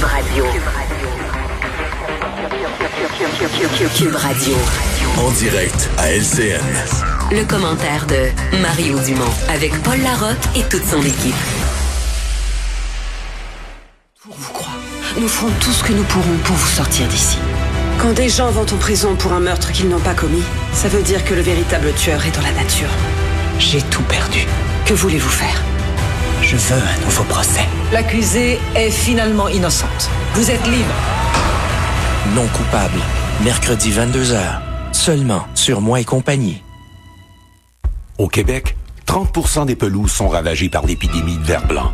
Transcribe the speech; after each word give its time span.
Cube 0.00 0.08
Radio. 0.08 0.44
Cube 3.94 4.16
Radio. 4.16 4.56
En 5.18 5.30
direct 5.32 5.90
à 5.98 6.10
LCN. 6.10 6.58
Le 7.30 7.44
commentaire 7.44 8.06
de 8.06 8.30
Mario 8.62 8.98
Dumont 9.00 9.30
avec 9.50 9.78
Paul 9.82 10.00
Larocque 10.00 10.38
et 10.56 10.62
toute 10.70 10.86
son 10.86 11.02
équipe. 11.02 11.34
Pour 14.22 14.34
vous 14.38 14.52
croire, 14.54 14.78
nous 15.20 15.28
ferons 15.28 15.52
tout 15.60 15.72
ce 15.72 15.84
que 15.84 15.92
nous 15.92 16.04
pourrons 16.04 16.38
pour 16.44 16.56
vous 16.56 16.76
sortir 16.76 17.06
d'ici. 17.08 17.36
Quand 17.98 18.14
des 18.14 18.30
gens 18.30 18.50
vont 18.50 18.62
en 18.62 18.78
prison 18.78 19.16
pour 19.16 19.34
un 19.34 19.40
meurtre 19.40 19.70
qu'ils 19.70 19.90
n'ont 19.90 20.00
pas 20.00 20.14
commis, 20.14 20.44
ça 20.72 20.88
veut 20.88 21.02
dire 21.02 21.22
que 21.26 21.34
le 21.34 21.42
véritable 21.42 21.92
tueur 21.92 22.24
est 22.24 22.34
dans 22.34 22.40
la 22.42 22.52
nature. 22.52 22.88
J'ai 23.58 23.82
tout 23.82 24.02
perdu. 24.04 24.46
Que 24.86 24.94
voulez-vous 24.94 25.28
faire? 25.28 25.62
Je 26.50 26.56
veux 26.56 26.82
un 26.82 27.04
nouveau 27.04 27.22
procès. 27.22 27.64
L'accusée 27.92 28.58
est 28.74 28.90
finalement 28.90 29.46
innocente. 29.46 30.10
Vous 30.34 30.50
êtes 30.50 30.66
libre. 30.66 30.92
Non 32.34 32.44
coupable. 32.48 32.98
Mercredi 33.44 33.92
22h. 33.92 34.58
Seulement 34.90 35.46
sur 35.54 35.80
Moi 35.80 36.00
et 36.00 36.04
compagnie. 36.04 36.60
Au 38.18 38.26
Québec, 38.26 38.76
30% 39.06 39.64
des 39.64 39.76
pelouses 39.76 40.10
sont 40.10 40.26
ravagées 40.26 40.68
par 40.68 40.84
l'épidémie 40.84 41.36
de 41.36 41.44
ver 41.44 41.64
blanc. 41.68 41.92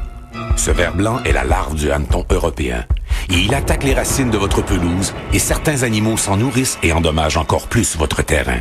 Ce 0.57 0.71
ver 0.71 0.95
blanc 0.95 1.23
est 1.27 1.33
la 1.33 1.45
larve 1.45 1.75
du 1.75 1.91
hanneton 1.91 2.25
européen. 2.31 2.87
Et 3.29 3.41
il 3.41 3.55
attaque 3.55 3.85
les 3.85 3.93
racines 3.93 4.31
de 4.31 4.39
votre 4.39 4.63
pelouse 4.63 5.13
et 5.35 5.39
certains 5.39 5.83
animaux 5.83 6.17
s'en 6.17 6.39
nourrissent 6.39 6.79
et 6.83 6.95
endommagent 6.95 7.37
encore 7.37 7.67
plus 7.67 7.95
votre 7.99 8.23
terrain. 8.23 8.61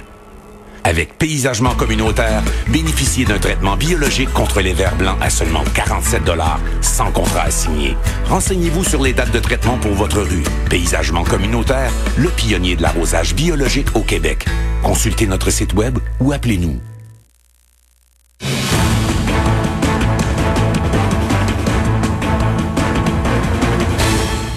Avec 0.86 1.18
Paysagement 1.18 1.74
communautaire, 1.74 2.44
bénéficiez 2.68 3.26
d'un 3.26 3.40
traitement 3.40 3.76
biologique 3.76 4.32
contre 4.34 4.62
les 4.62 4.74
vers 4.74 4.96
blancs 4.96 5.18
à 5.20 5.32
seulement 5.32 5.64
47 5.74 6.24
dollars, 6.24 6.60
sans 6.82 7.12
contrat 7.12 7.42
à 7.42 7.52
signer. 7.52 7.98
Renseignez-vous 8.26 8.84
sur 8.84 9.02
les 9.02 9.12
dates 9.12 9.32
de 9.32 9.40
traitement 9.40 9.80
pour 9.80 9.94
votre 9.94 10.22
rue. 10.22 10.44
Paysagement 10.70 11.24
communautaire, 11.24 11.92
le 12.18 12.30
pionnier 12.30 12.76
de 12.76 12.84
l'arrosage 12.84 13.34
biologique 13.34 13.96
au 13.96 14.02
Québec. 14.02 14.46
Consultez 14.84 15.26
notre 15.26 15.50
site 15.50 15.74
web 15.74 15.98
ou 16.20 16.32
appelez-nous. 16.32 16.80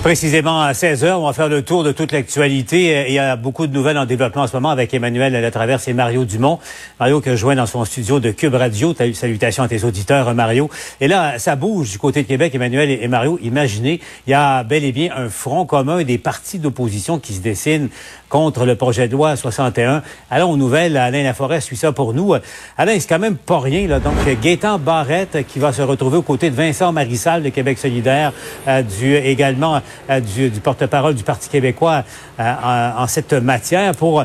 Précisément 0.03 0.63
à 0.63 0.75
16 0.75 1.05
heures, 1.05 1.21
on 1.21 1.27
va 1.27 1.33
faire 1.33 1.49
le 1.49 1.63
tour 1.63 1.83
de 1.83 1.91
toute 1.91 2.13
l'actualité. 2.13 3.07
Il 3.09 3.15
y 3.15 3.19
a 3.19 3.35
beaucoup 3.35 3.67
de 3.67 3.75
nouvelles 3.75 3.99
en 3.99 4.07
développement 4.07 4.43
en 4.43 4.47
ce 4.47 4.55
moment 4.55 4.71
avec 4.71 4.95
Emmanuel 4.95 5.33
Latraverse 5.33 5.89
et 5.89 5.93
Mario 5.93 6.25
Dumont. 6.25 6.61
Mario 7.01 7.21
que 7.21 7.35
joint 7.35 7.57
dans 7.57 7.67
son 7.67 7.85
studio 7.85 8.21
de 8.21 8.31
Cube 8.31 8.55
Radio. 8.55 8.95
Salutations 9.13 9.65
à 9.65 9.69
tes 9.69 9.83
auditeurs, 9.85 10.33
Mario. 10.35 10.71
Et 11.01 11.09
là, 11.09 11.39
ça 11.39 11.57
bouge 11.57 11.91
du 11.91 11.99
côté 11.99 12.23
de 12.23 12.29
Québec, 12.29 12.55
Emmanuel 12.55 12.91
et 12.91 13.09
Mario. 13.09 13.39
Imaginez, 13.43 14.01
il 14.27 14.31
y 14.31 14.35
a 14.35 14.63
bel 14.63 14.85
et 14.85 14.93
bien 14.93 15.11
un 15.15 15.29
front 15.29 15.67
commun 15.67 16.03
des 16.05 16.17
partis 16.17 16.61
d'opposition 16.61 17.19
qui 17.19 17.35
se 17.35 17.41
dessinent 17.41 17.89
contre 18.29 18.65
le 18.65 18.75
projet 18.77 19.09
de 19.09 19.13
loi 19.13 19.37
61. 19.37 20.03
Allons 20.31 20.53
aux 20.53 20.57
nouvelles. 20.57 20.97
Alain 20.97 21.23
Laforêt 21.23 21.61
suit 21.61 21.77
ça 21.77 21.93
pour 21.93 22.15
nous. 22.15 22.35
Alain, 22.77 22.99
c'est 22.99 23.09
quand 23.09 23.19
même 23.19 23.37
pas 23.37 23.61
rien. 23.61 23.87
Là. 23.89 24.01
Donc, 24.01 24.15
Gaétan 24.41 24.79
Barrette 24.79 25.47
qui 25.47 25.59
va 25.59 25.73
se 25.73 25.83
retrouver 25.83 26.19
aux 26.19 26.23
côtés 26.23 26.51
de 26.51 26.57
Vincent 26.57 26.93
Marissal 26.93 27.43
de 27.43 27.49
Québec 27.49 27.79
solidaire, 27.79 28.33
euh, 28.67 28.83
du, 28.83 29.15
également 29.15 29.81
euh, 30.11 30.21
du, 30.21 30.51
porte-parole 30.61 31.15
du 31.15 31.23
Parti 31.23 31.49
québécois 31.49 32.05
euh, 32.39 32.55
en, 32.97 33.07
cette 33.07 33.33
matière 33.33 33.95
pour 33.95 34.25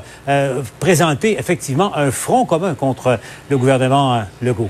présenter 0.79 1.37
effectivement 1.39 1.95
un 1.95 2.11
front 2.11 2.45
commun 2.45 2.75
contre 2.75 3.19
le 3.49 3.57
gouvernement 3.57 4.23
Legault. 4.41 4.69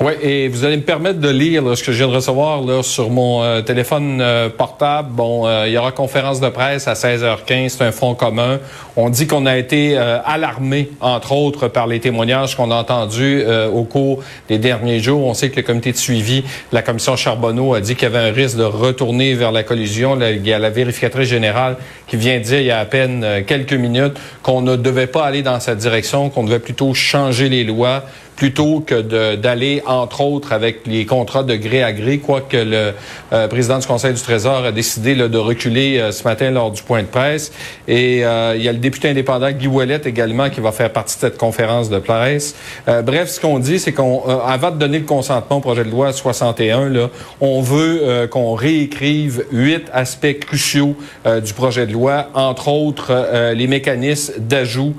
Oui, 0.00 0.12
et 0.22 0.46
vous 0.46 0.64
allez 0.64 0.76
me 0.76 0.82
permettre 0.82 1.18
de 1.18 1.28
lire 1.28 1.76
ce 1.76 1.82
que 1.82 1.90
je 1.90 1.98
viens 1.98 2.06
de 2.06 2.14
recevoir 2.14 2.62
là, 2.62 2.84
sur 2.84 3.10
mon 3.10 3.42
euh, 3.42 3.62
téléphone 3.62 4.20
euh, 4.20 4.48
portable. 4.48 5.08
Bon, 5.10 5.44
euh, 5.44 5.64
il 5.66 5.72
y 5.72 5.78
aura 5.78 5.90
conférence 5.90 6.40
de 6.40 6.48
presse 6.50 6.86
à 6.86 6.92
16h15, 6.92 7.68
c'est 7.70 7.82
un 7.82 7.90
front 7.90 8.14
commun. 8.14 8.60
On 8.94 9.10
dit 9.10 9.26
qu'on 9.26 9.44
a 9.44 9.56
été 9.56 9.96
alarmé, 9.96 10.90
entre 11.00 11.32
autres, 11.32 11.66
par 11.66 11.86
les 11.86 11.98
témoignages 12.00 12.56
qu'on 12.56 12.70
a 12.70 12.76
entendus 12.76 13.44
au 13.72 13.84
cours 13.84 14.24
des 14.48 14.58
derniers 14.58 14.98
jours. 14.98 15.24
On 15.24 15.34
sait 15.34 15.50
que 15.50 15.56
le 15.56 15.62
comité 15.62 15.92
de 15.92 15.96
suivi 15.96 16.42
la 16.72 16.82
commission 16.82 17.14
Charbonneau 17.14 17.74
a 17.74 17.80
dit 17.80 17.94
qu'il 17.94 18.04
y 18.04 18.16
avait 18.16 18.28
un 18.28 18.32
risque 18.32 18.56
de 18.56 18.64
retourner 18.64 19.34
vers 19.34 19.52
la 19.52 19.62
collusion. 19.62 20.18
il 20.20 20.44
y 20.44 20.52
a 20.52 20.58
la 20.58 20.70
vérificatrice 20.70 21.28
générale 21.28 21.76
qui 22.08 22.16
vient 22.16 22.40
dire 22.40 22.58
il 22.58 22.66
y 22.66 22.72
a 22.72 22.80
à 22.80 22.84
peine 22.86 23.44
quelques 23.46 23.72
minutes 23.72 24.14
qu'on 24.42 24.62
ne 24.62 24.74
devait 24.74 25.06
pas 25.06 25.26
aller 25.26 25.42
dans 25.42 25.60
cette 25.60 25.78
direction, 25.78 26.28
qu'on 26.28 26.42
devait 26.42 26.58
plutôt 26.58 26.92
changer 26.92 27.48
les 27.48 27.62
lois 27.62 28.02
plutôt 28.38 28.78
que 28.78 29.34
d'aller, 29.34 29.82
entre 29.84 30.20
autres, 30.20 30.52
avec 30.52 30.86
les 30.86 31.04
contrats 31.06 31.42
de 31.42 31.56
gré 31.56 31.82
à 31.82 31.92
gré, 31.92 32.18
quoique 32.18 32.56
le 32.56 32.92
euh, 33.32 33.48
président 33.48 33.80
du 33.80 33.86
Conseil 33.86 34.14
du 34.14 34.22
Trésor 34.22 34.64
a 34.64 34.70
décidé 34.70 35.16
de 35.16 35.38
reculer 35.38 35.98
euh, 35.98 36.12
ce 36.12 36.22
matin 36.22 36.52
lors 36.52 36.70
du 36.70 36.80
point 36.82 37.02
de 37.02 37.08
presse. 37.08 37.50
Et 37.88 38.24
euh, 38.24 38.54
il 38.56 38.62
y 38.62 38.68
a 38.68 38.72
le 38.72 38.78
député 38.78 39.08
indépendant 39.08 39.50
Guy 39.50 39.66
Ouellet 39.66 40.00
également 40.04 40.50
qui 40.50 40.60
va 40.60 40.70
faire 40.70 40.92
partie 40.92 41.16
de 41.16 41.20
cette 41.20 41.36
conférence 41.36 41.90
de 41.90 41.98
presse. 41.98 42.54
bref, 42.86 43.28
ce 43.28 43.40
qu'on 43.40 43.58
dit, 43.58 43.80
c'est 43.80 43.92
qu'on, 43.92 44.22
avant 44.46 44.70
de 44.70 44.76
donner 44.76 45.00
le 45.00 45.04
consentement 45.04 45.56
au 45.56 45.60
projet 45.60 45.82
de 45.82 45.90
loi 45.90 46.12
61, 46.12 46.90
là, 46.90 47.10
on 47.40 47.60
veut 47.60 48.28
qu'on 48.30 48.54
réécrive 48.54 49.44
huit 49.50 49.86
aspects 49.92 50.38
cruciaux 50.38 50.94
du 51.44 51.52
projet 51.54 51.86
de 51.86 51.92
loi, 51.92 52.28
entre 52.34 52.68
autres 52.68 53.52
les 53.54 53.66
mécanismes 53.66 54.34
d'ajout 54.38 54.94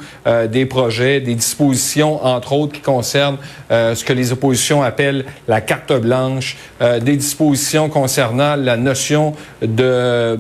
des 0.50 0.66
projets, 0.66 1.22
des 1.22 1.36
dispositions, 1.36 2.26
entre 2.26 2.54
autres, 2.54 2.74
qui 2.74 2.82
concernent 2.82 3.29
euh, 3.72 3.96
ce 3.96 4.04
que 4.04 4.14
les 4.14 4.32
oppositions 4.32 4.82
appellent 4.82 5.26
la 5.48 5.62
carte 5.62 5.94
blanche, 5.94 6.58
euh, 6.82 7.00
des 7.00 7.16
dispositions 7.16 7.90
concernant 7.90 8.56
la 8.56 8.78
notion 8.78 9.34
de 9.62 10.38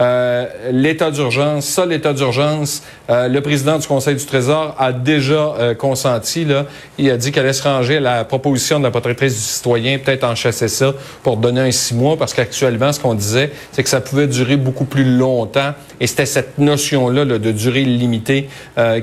euh, 0.00 0.46
l'état 0.70 1.10
d'urgence. 1.10 1.66
Ça, 1.66 1.86
l'état 1.86 2.12
d'urgence, 2.12 2.82
le 3.08 3.40
président 3.40 3.78
du 3.78 3.86
Conseil 3.86 4.16
du 4.16 4.24
Trésor 4.24 4.74
a 4.78 4.92
déjà 4.92 5.74
consenti. 5.78 6.44
Là, 6.44 6.66
il 6.98 7.10
a 7.10 7.16
dit 7.16 7.30
qu'elle 7.30 7.44
allait 7.44 7.52
se 7.52 7.62
ranger 7.62 7.98
à 7.98 8.00
la 8.00 8.24
proposition 8.24 8.78
de 8.78 8.84
la 8.84 8.90
protectrice 8.90 9.34
du 9.34 9.40
citoyen, 9.40 9.98
peut-être 9.98 10.24
en 10.24 10.34
chasser 10.34 10.68
ça 10.68 10.94
pour 11.22 11.36
donner 11.36 11.60
un 11.60 11.70
six 11.70 11.94
mois, 11.94 12.16
parce 12.16 12.32
qu'actuellement, 12.32 12.92
ce 12.92 13.00
qu'on 13.00 13.14
disait, 13.14 13.50
c'est 13.72 13.82
que 13.82 13.88
ça 13.88 14.00
pouvait 14.00 14.26
durer 14.26 14.56
beaucoup 14.56 14.86
plus 14.86 15.04
longtemps. 15.04 15.72
Et 16.00 16.06
c'était 16.06 16.26
cette 16.26 16.58
notion-là 16.58 17.24
de 17.24 17.50
durée 17.52 17.84
limitée 17.84 18.48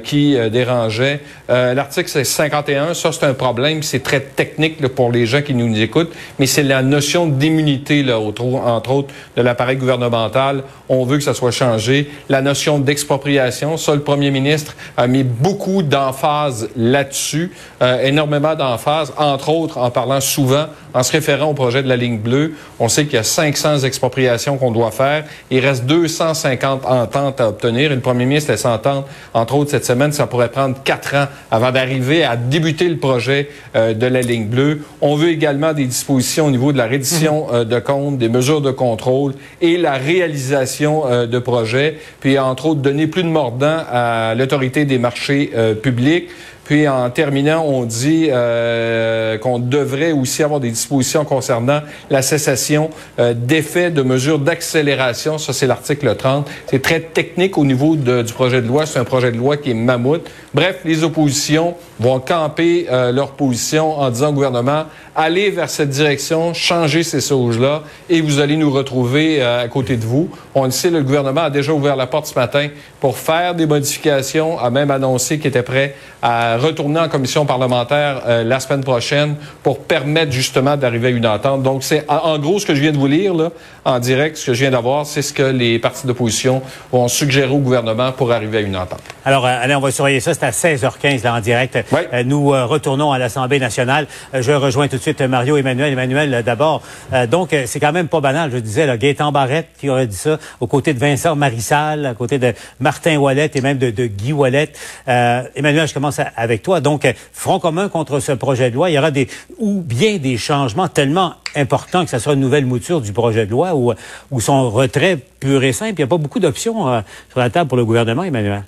qui 0.04 0.38
dérangeait. 0.50 1.22
Euh, 1.50 1.74
l'article 1.74 2.26
51, 2.26 2.94
ça 2.94 3.12
c'est 3.12 3.26
un 3.26 3.34
problème, 3.34 3.82
c'est 3.82 4.04
très 4.04 4.20
technique 4.20 4.88
pour 4.90 5.12
les 5.12 5.26
gens 5.26 5.42
qui 5.42 5.56
nous 5.56 5.80
écoutent, 5.80 6.12
mais 6.38 6.46
c'est 6.46 6.64
la 6.64 6.84
notion 6.84 7.26
d'immunité, 7.26 8.04
là, 8.04 8.20
entre 8.20 8.92
autres, 8.92 9.14
de 9.36 9.42
l'appareil 9.42 9.69
gouvernemental. 9.76 10.64
On 10.88 11.06
veut 11.06 11.18
que 11.18 11.24
ça 11.24 11.34
soit 11.34 11.52
changé. 11.52 12.10
La 12.30 12.42
notion 12.42 12.80
d'expropriation, 12.80 13.78
ça 13.78 13.94
le 13.94 14.02
premier 14.02 14.32
ministre 14.32 14.76
a 14.98 15.08
mis 15.08 15.24
beaucoup 15.24 15.84
d'emphase 15.84 16.70
là-dessus, 16.76 17.52
euh, 17.82 18.04
énormément 18.04 18.56
d'emphase, 18.56 19.14
entre 19.18 19.50
autres 19.50 19.78
en 19.78 19.92
parlant 19.92 20.22
souvent, 20.22 20.66
en 20.94 21.04
se 21.04 21.12
référant 21.12 21.48
au 21.48 21.54
projet 21.54 21.84
de 21.84 21.88
la 21.88 21.96
ligne 21.96 22.18
bleue. 22.18 22.54
On 22.80 22.90
sait 22.90 23.06
qu'il 23.06 23.16
y 23.16 23.18
a 23.18 23.24
500 23.24 23.80
expropriations 23.80 24.58
qu'on 24.58 24.72
doit 24.72 24.92
faire. 24.92 25.26
Il 25.52 25.60
reste 25.60 25.86
250 25.86 26.86
ententes 26.86 27.42
à 27.42 27.50
obtenir. 27.50 27.92
Et 27.92 27.96
le 27.96 28.02
premier 28.02 28.26
ministre 28.26 28.52
laisse 28.52 28.66
entendre, 28.66 29.06
entre 29.34 29.56
autres 29.56 29.72
cette 29.72 29.86
semaine, 29.86 30.12
ça 30.12 30.28
pourrait 30.28 30.50
prendre 30.50 30.76
quatre 30.84 31.16
ans 31.16 31.28
avant 31.52 31.72
d'arriver 31.72 32.24
à 32.24 32.36
débuter 32.36 32.90
le 32.90 32.98
projet 32.98 33.50
euh, 33.76 33.94
de 33.94 34.08
la 34.08 34.22
ligne 34.22 34.48
bleue. 34.48 34.82
On 35.02 35.16
veut 35.16 35.30
également 35.30 35.74
des 35.74 35.86
dispositions 35.86 36.48
au 36.48 36.52
niveau 36.52 36.72
de 36.72 36.78
la 36.78 36.88
reddition 36.88 37.48
euh, 37.54 37.64
de 37.64 37.80
comptes, 37.80 38.18
des 38.18 38.30
mesures 38.30 38.62
de 38.62 38.72
contrôle 38.72 39.34
et 39.62 39.78
la 39.78 39.94
réalisation 39.94 41.06
euh, 41.06 41.26
de 41.26 41.40
projets, 41.40 41.98
puis 42.20 42.38
entre 42.40 42.68
autres 42.68 42.82
donner 42.82 43.08
plus 43.08 43.24
de 43.24 43.30
mordant 43.30 43.84
à 43.92 44.36
l'autorité 44.36 44.86
des 44.86 44.98
marchés 44.98 45.52
publics. 45.82 46.30
Puis 46.70 46.88
en 46.88 47.10
terminant, 47.10 47.66
on 47.66 47.84
dit 47.84 48.28
euh, 48.30 49.40
qu'on 49.40 49.58
devrait 49.58 50.12
aussi 50.12 50.44
avoir 50.44 50.60
des 50.60 50.70
dispositions 50.70 51.26
concernant 51.26 51.82
la 52.12 52.22
cessation 52.22 52.92
euh, 53.18 53.34
d'effets 53.34 53.90
de 53.90 54.04
mesures 54.04 54.38
d'accélération. 54.38 55.40
Ça, 55.40 55.52
c'est 55.52 55.66
l'article 55.66 56.16
30. 56.16 56.48
C'est 56.68 56.84
très 56.84 57.00
technique 57.00 57.58
au 57.58 57.66
niveau 57.66 57.96
du 57.96 58.34
projet 58.36 58.62
de 58.62 58.68
loi. 58.68 58.86
C'est 58.86 59.00
un 59.00 59.04
projet 59.04 59.32
de 59.32 59.38
loi 59.38 59.58
qui 59.58 59.72
est 59.72 59.74
mammouth. 59.74 60.30
Bref, 60.54 60.82
les 60.86 61.04
oppositions 61.04 61.74
vont 62.00 62.20
camper 62.20 62.86
euh, 62.92 63.12
leur 63.12 63.32
position 63.32 63.98
en 64.00 64.12
disant 64.12 64.30
au 64.30 64.34
gouvernement, 64.34 64.86
allez 65.16 65.50
vers 65.50 65.72
cette 65.72 65.90
direction, 65.90 66.54
changez 66.54 67.02
ces 67.02 67.22
choses-là 67.22 67.82
et 68.12 68.22
vous 68.22 68.40
allez 68.40 68.58
nous 68.58 68.72
retrouver 68.72 69.42
à 69.42 69.68
côté 69.68 69.98
de 69.98 70.06
vous. 70.06 70.30
On 70.54 70.66
le 70.66 70.72
sait, 70.72 70.92
le 70.92 71.02
gouvernement 71.02 71.42
a 71.42 71.50
déjà 71.50 71.74
ouvert 71.74 71.96
la 71.96 72.06
porte 72.06 72.28
ce 72.28 72.36
matin 72.36 72.68
pour 73.00 73.18
faire 73.18 73.56
des 73.56 73.66
modifications, 73.66 74.60
a 74.60 74.70
même 74.70 74.92
annoncé 74.92 75.40
qu'il 75.40 75.48
était 75.48 75.64
prêt 75.64 75.96
à 76.22 76.59
retourner 76.60 77.00
en 77.00 77.10
commission 77.10 77.46
parlementaire 77.46 78.44
la 78.46 78.60
semaine 78.60 78.84
prochaine 78.84 79.36
pour 79.64 79.80
permettre 79.80 80.32
justement 80.32 80.78
d'arriver 80.78 81.08
à 81.08 81.12
une 81.12 81.26
entente. 81.26 81.64
Donc, 81.64 81.84
c'est 81.84 82.06
en, 82.10 82.38
gros 82.40 82.60
ce 82.60 82.66
que 82.66 82.76
je 82.76 82.82
viens 82.82 82.92
de 82.92 82.98
vous 82.98 83.08
lire 83.08 83.34
là, 83.34 83.50
en 83.90 84.00
direct, 84.00 84.38
ce 84.38 84.48
que 84.48 84.54
je 84.54 84.62
viens 84.62 84.72
d'avoir, 84.72 85.06
c'est 85.06 85.22
ce 85.22 85.34
que 85.34 85.44
les 85.44 85.80
partis 85.80 86.08
d'opposition 86.08 86.62
vont 86.92 87.08
suggérer 87.08 87.52
au 87.52 87.58
gouvernement 87.58 88.12
pour 88.12 88.32
arriver 88.32 88.60
à 88.60 88.62
une 88.62 88.78
entente. 88.78 89.02
Alors, 89.26 89.46
allez, 89.46 89.76
on 89.76 89.80
va 89.80 89.92
surveiller 89.92 90.20
ça. 90.20 90.34
C'est 90.34 90.44
à 90.44 90.52
16h15 90.52 91.24
là, 91.24 91.36
en 91.36 91.40
direct. 91.40 91.78
nous 92.26 92.50
retournons 92.50 93.12
à 93.12 93.20
l'Assemblée 93.20 93.60
nationale. 93.60 94.08
je 94.34 94.52
rejoins 94.52 94.88
tout 94.88 94.98
de 94.98 95.02
suite 95.02 95.22
Mario 95.22 95.58
Emmanuel. 95.58 95.94
Emmanuel, 95.94 96.44
d'abord. 96.46 96.82
donc, 97.30 97.56
c'est 97.66 97.80
quand 97.80 97.92
même 97.92 98.08
pas 98.08 98.22
banal. 98.22 98.52
Je 98.52 98.58
disais, 98.58 98.86
là, 98.86 98.98
Gaétan 98.98 99.32
Barrette 99.32 99.70
qui 99.80 99.90
aurait 99.90 100.08
dit 100.08 100.16
ça, 100.16 100.38
aux 100.60 100.68
côtés 100.68 100.94
de 100.94 101.00
Vincent 101.00 101.36
Marissal, 101.36 102.06
à 102.06 102.14
côté 102.14 102.40
de 102.40 102.54
Martin 102.80 103.18
Wallet 103.18 103.52
et 103.54 103.62
même 103.62 103.78
de, 103.78 103.92
de 103.92 104.06
Guy 104.06 104.34
Wallet. 104.34 104.72
Euh, 105.08 105.44
Emmanuel, 105.56 105.88
je 105.88 105.94
commence 105.94 106.20
avec 106.36 106.62
toi. 106.62 106.82
Donc, 106.82 107.08
front 107.34 107.60
commun 107.60 107.90
contre 107.90 108.20
ce 108.20 108.32
projet 108.32 108.70
de 108.70 108.76
loi. 108.76 108.90
Il 108.90 108.94
y 108.94 109.00
aura 109.00 109.12
des 109.12 109.28
ou 109.58 109.82
bien 109.82 110.18
des 110.18 110.38
changements 110.38 110.88
tellement 110.88 111.36
importants 111.56 112.04
que 112.04 112.10
ça 112.10 112.20
soit 112.20 112.34
une 112.34 112.40
nouvelle 112.40 112.66
mouture 112.66 113.02
du 113.02 113.14
projet 113.14 113.46
de 113.46 113.52
loi 113.52 113.76
ou, 113.76 113.94
ou 114.32 114.42
son 114.42 114.70
retrait 114.70 115.18
pur 115.40 115.64
et 115.64 115.74
simple. 115.74 115.94
Il 115.94 115.98
n'y 115.98 116.04
a 116.04 116.08
pas 116.08 116.18
beaucoup 116.18 116.40
d'options 116.40 116.88
euh, 116.88 117.02
sur 117.30 117.40
la 117.40 117.50
table 117.50 117.68
pour 117.68 117.78
le 117.78 117.86
gouvernement, 117.86 118.24
Emmanuel. 118.24 118.64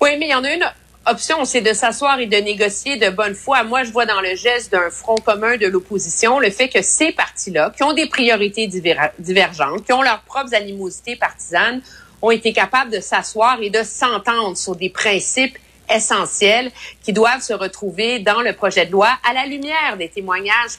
Oui, 0.00 0.10
mais 0.18 0.26
il 0.26 0.30
y 0.30 0.34
en 0.34 0.44
a 0.44 0.52
une 0.52 0.70
option, 1.06 1.44
c'est 1.44 1.60
de 1.60 1.72
s'asseoir 1.72 2.18
et 2.18 2.26
de 2.26 2.36
négocier 2.36 2.96
de 2.96 3.10
bonne 3.10 3.34
foi. 3.34 3.62
Moi, 3.62 3.84
je 3.84 3.92
vois 3.92 4.06
dans 4.06 4.20
le 4.20 4.34
geste 4.34 4.72
d'un 4.72 4.90
front 4.90 5.16
commun 5.16 5.56
de 5.56 5.66
l'opposition 5.66 6.40
le 6.40 6.50
fait 6.50 6.68
que 6.68 6.82
ces 6.82 7.12
partis-là, 7.12 7.72
qui 7.76 7.82
ont 7.82 7.92
des 7.92 8.06
priorités 8.06 8.66
divergentes, 8.66 9.84
qui 9.84 9.92
ont 9.92 10.02
leurs 10.02 10.20
propres 10.22 10.54
animosités 10.54 11.16
partisanes, 11.16 11.82
ont 12.22 12.30
été 12.30 12.52
capables 12.52 12.90
de 12.90 13.00
s'asseoir 13.00 13.58
et 13.60 13.70
de 13.70 13.82
s'entendre 13.82 14.56
sur 14.56 14.76
des 14.76 14.88
principes 14.88 15.58
essentiels 15.94 16.70
qui 17.02 17.12
doivent 17.12 17.42
se 17.42 17.52
retrouver 17.52 18.18
dans 18.18 18.40
le 18.40 18.54
projet 18.54 18.86
de 18.86 18.92
loi 18.92 19.10
à 19.28 19.34
la 19.34 19.44
lumière 19.44 19.96
des 19.98 20.08
témoignages 20.08 20.78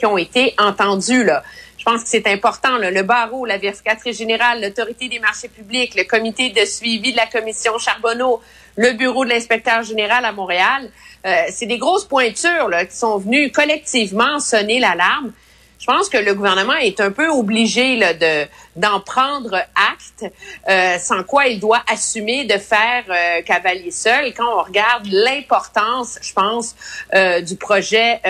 qui 0.00 0.06
ont 0.06 0.18
été 0.18 0.54
entendus. 0.58 1.24
Là. 1.24 1.44
Je 1.78 1.84
pense 1.84 2.02
que 2.02 2.08
c'est 2.08 2.26
important. 2.26 2.78
Là. 2.78 2.90
Le 2.90 3.02
barreau, 3.02 3.46
la 3.46 3.58
vérificatrice 3.58 4.18
générale, 4.18 4.62
l'autorité 4.62 5.08
des 5.08 5.18
marchés 5.18 5.48
publics, 5.48 5.94
le 5.94 6.04
comité 6.04 6.50
de 6.50 6.64
suivi 6.64 7.12
de 7.12 7.16
la 7.16 7.26
commission 7.26 7.78
Charbonneau, 7.78 8.40
le 8.76 8.92
bureau 8.92 9.24
de 9.24 9.30
l'inspecteur 9.30 9.82
général 9.82 10.24
à 10.24 10.32
Montréal, 10.32 10.90
euh, 11.26 11.42
c'est 11.50 11.66
des 11.66 11.78
grosses 11.78 12.06
pointures 12.06 12.68
là, 12.68 12.86
qui 12.86 12.96
sont 12.96 13.18
venues 13.18 13.52
collectivement 13.52 14.40
sonner 14.40 14.80
l'alarme. 14.80 15.32
Je 15.78 15.86
pense 15.86 16.10
que 16.10 16.18
le 16.18 16.34
gouvernement 16.34 16.74
est 16.74 17.00
un 17.00 17.10
peu 17.10 17.28
obligé 17.28 17.96
là, 17.96 18.12
de 18.12 18.46
d'en 18.76 19.00
prendre 19.00 19.54
acte, 19.54 20.32
euh, 20.68 20.98
sans 20.98 21.24
quoi 21.24 21.46
il 21.46 21.58
doit 21.58 21.82
assumer 21.90 22.44
de 22.44 22.58
faire 22.58 23.04
euh, 23.08 23.42
cavalier 23.42 23.90
seul. 23.90 24.32
Quand 24.34 24.60
on 24.60 24.62
regarde 24.62 25.06
l'importance, 25.10 26.18
je 26.22 26.32
pense, 26.32 26.76
euh, 27.14 27.40
du 27.40 27.56
projet 27.56 28.20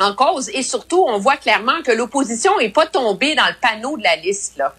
en 0.00 0.14
cause, 0.14 0.48
et 0.50 0.62
surtout, 0.62 1.04
on 1.08 1.18
voit 1.18 1.36
clairement 1.36 1.82
que 1.84 1.92
l'opposition 1.92 2.58
est 2.60 2.68
pas 2.68 2.86
tombée 2.86 3.34
dans 3.34 3.46
le 3.46 3.54
panneau 3.60 3.96
de 3.96 4.02
la 4.02 4.16
liste 4.16 4.56
là. 4.56 4.74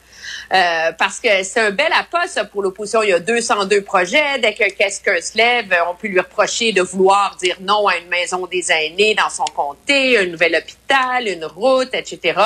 Euh, 0.52 0.92
parce 0.98 1.20
que 1.20 1.44
c'est 1.44 1.60
un 1.60 1.72
bel 1.72 1.92
appât, 1.94 2.28
ça, 2.28 2.44
pour 2.44 2.64
l'opposition. 2.64 3.04
Il 3.04 3.10
y 3.10 3.14
a 3.14 3.20
202 3.20 3.82
projets. 3.82 4.40
Dès 4.40 4.54
que 4.54 4.70
quelqu'un 4.72 5.22
se 5.22 5.38
lève, 5.38 5.76
on 5.88 5.96
peut 5.96 6.08
lui 6.08 6.20
reprocher 6.20 6.72
de 6.72 6.82
vouloir 6.82 7.36
dire 7.40 7.58
non 7.62 7.88
à 7.88 7.98
une 7.98 8.08
maison 8.08 8.48
des 8.48 8.72
aînés 8.72 9.16
dans 9.16 9.30
son 9.30 9.46
comté, 9.56 10.18
un 10.18 10.26
nouvel 10.26 10.56
hôpital, 10.56 11.28
une 11.28 11.46
route, 11.46 11.90
etc. 11.94 12.40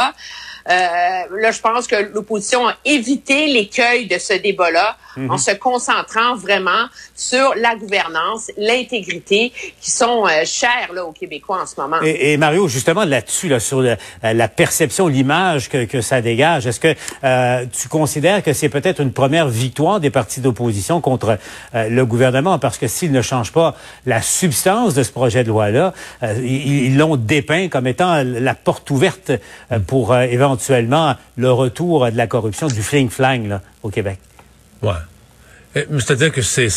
Euh, 0.70 1.42
là, 1.42 1.52
je 1.52 1.60
pense 1.60 1.88
que 1.88 1.96
l'opposition 2.14 2.68
a 2.68 2.76
évité 2.86 3.48
l'écueil 3.48 4.08
de 4.08 4.18
ce 4.18 4.34
débat-là 4.34 4.98
en 5.18 5.22
mhm. 5.22 5.38
se 5.38 5.52
concentrant 5.52 6.36
vraiment 6.36 6.88
sur 7.16 7.54
la 7.56 7.76
gouvernance, 7.76 8.52
l'intégrité, 8.58 9.52
qui 9.80 9.92
sont 9.92 10.26
euh, 10.26 10.44
chères 10.46 10.92
là, 10.94 11.06
aux 11.06 11.12
Québécois 11.12 11.62
en 11.62 11.66
ce 11.66 11.80
moment. 11.80 11.98
Et, 12.04 12.38
Mario, 12.38 12.68
justement 12.68 13.06
là-dessus, 13.06 13.48
là, 13.48 13.60
sur 13.60 13.84
la 14.24 14.48
perception, 14.48 15.08
l'image 15.08 15.70
que, 15.70 15.86
que, 15.86 16.02
ça 16.02 16.22
dégage, 16.22 16.66
est-ce 16.66 16.80
que 16.80 16.96
euh, 17.24 17.66
tu 17.72 17.88
considères 17.88 18.42
que 18.42 18.54
c'est 18.54 18.70
peut-être 18.70 19.02
une 19.02 19.14
première 19.14 19.48
victoire 19.48 20.00
des 20.00 20.10
partis 20.10 20.42
d'opposition 20.42 21.02
contre 21.02 21.38
euh, 21.76 21.90
le 21.90 22.06
gouvernement? 22.06 22.58
Parce 22.58 22.78
que 22.78 22.88
s'ils 22.88 23.12
ne 23.12 23.22
changent 23.22 23.52
pas 23.52 23.76
la 24.06 24.22
substance 24.22 24.94
de 24.96 25.04
ce 25.04 25.12
projet 25.12 25.44
de 25.44 25.50
loi-là, 25.50 25.94
ils 26.42 26.98
l'ont 26.98 27.16
dépeint 27.16 27.68
comme 27.68 27.88
étant 27.88 28.24
la 28.24 28.56
porte 28.56 28.90
ouverte 28.90 29.32
pour 29.88 30.16
éventuellement 30.16 30.53
le 31.36 31.52
retour 31.52 32.12
de 32.12 32.18
la 32.18 32.28
corruption, 32.28 32.68
du 32.68 32.82
fling-flang 32.82 33.60
au 33.84 33.90
Québec. 33.90 34.20
Euh, 35.76 35.84
c'est-à-dire 36.00 36.32
que 36.32 36.42
c'est, 36.42 36.68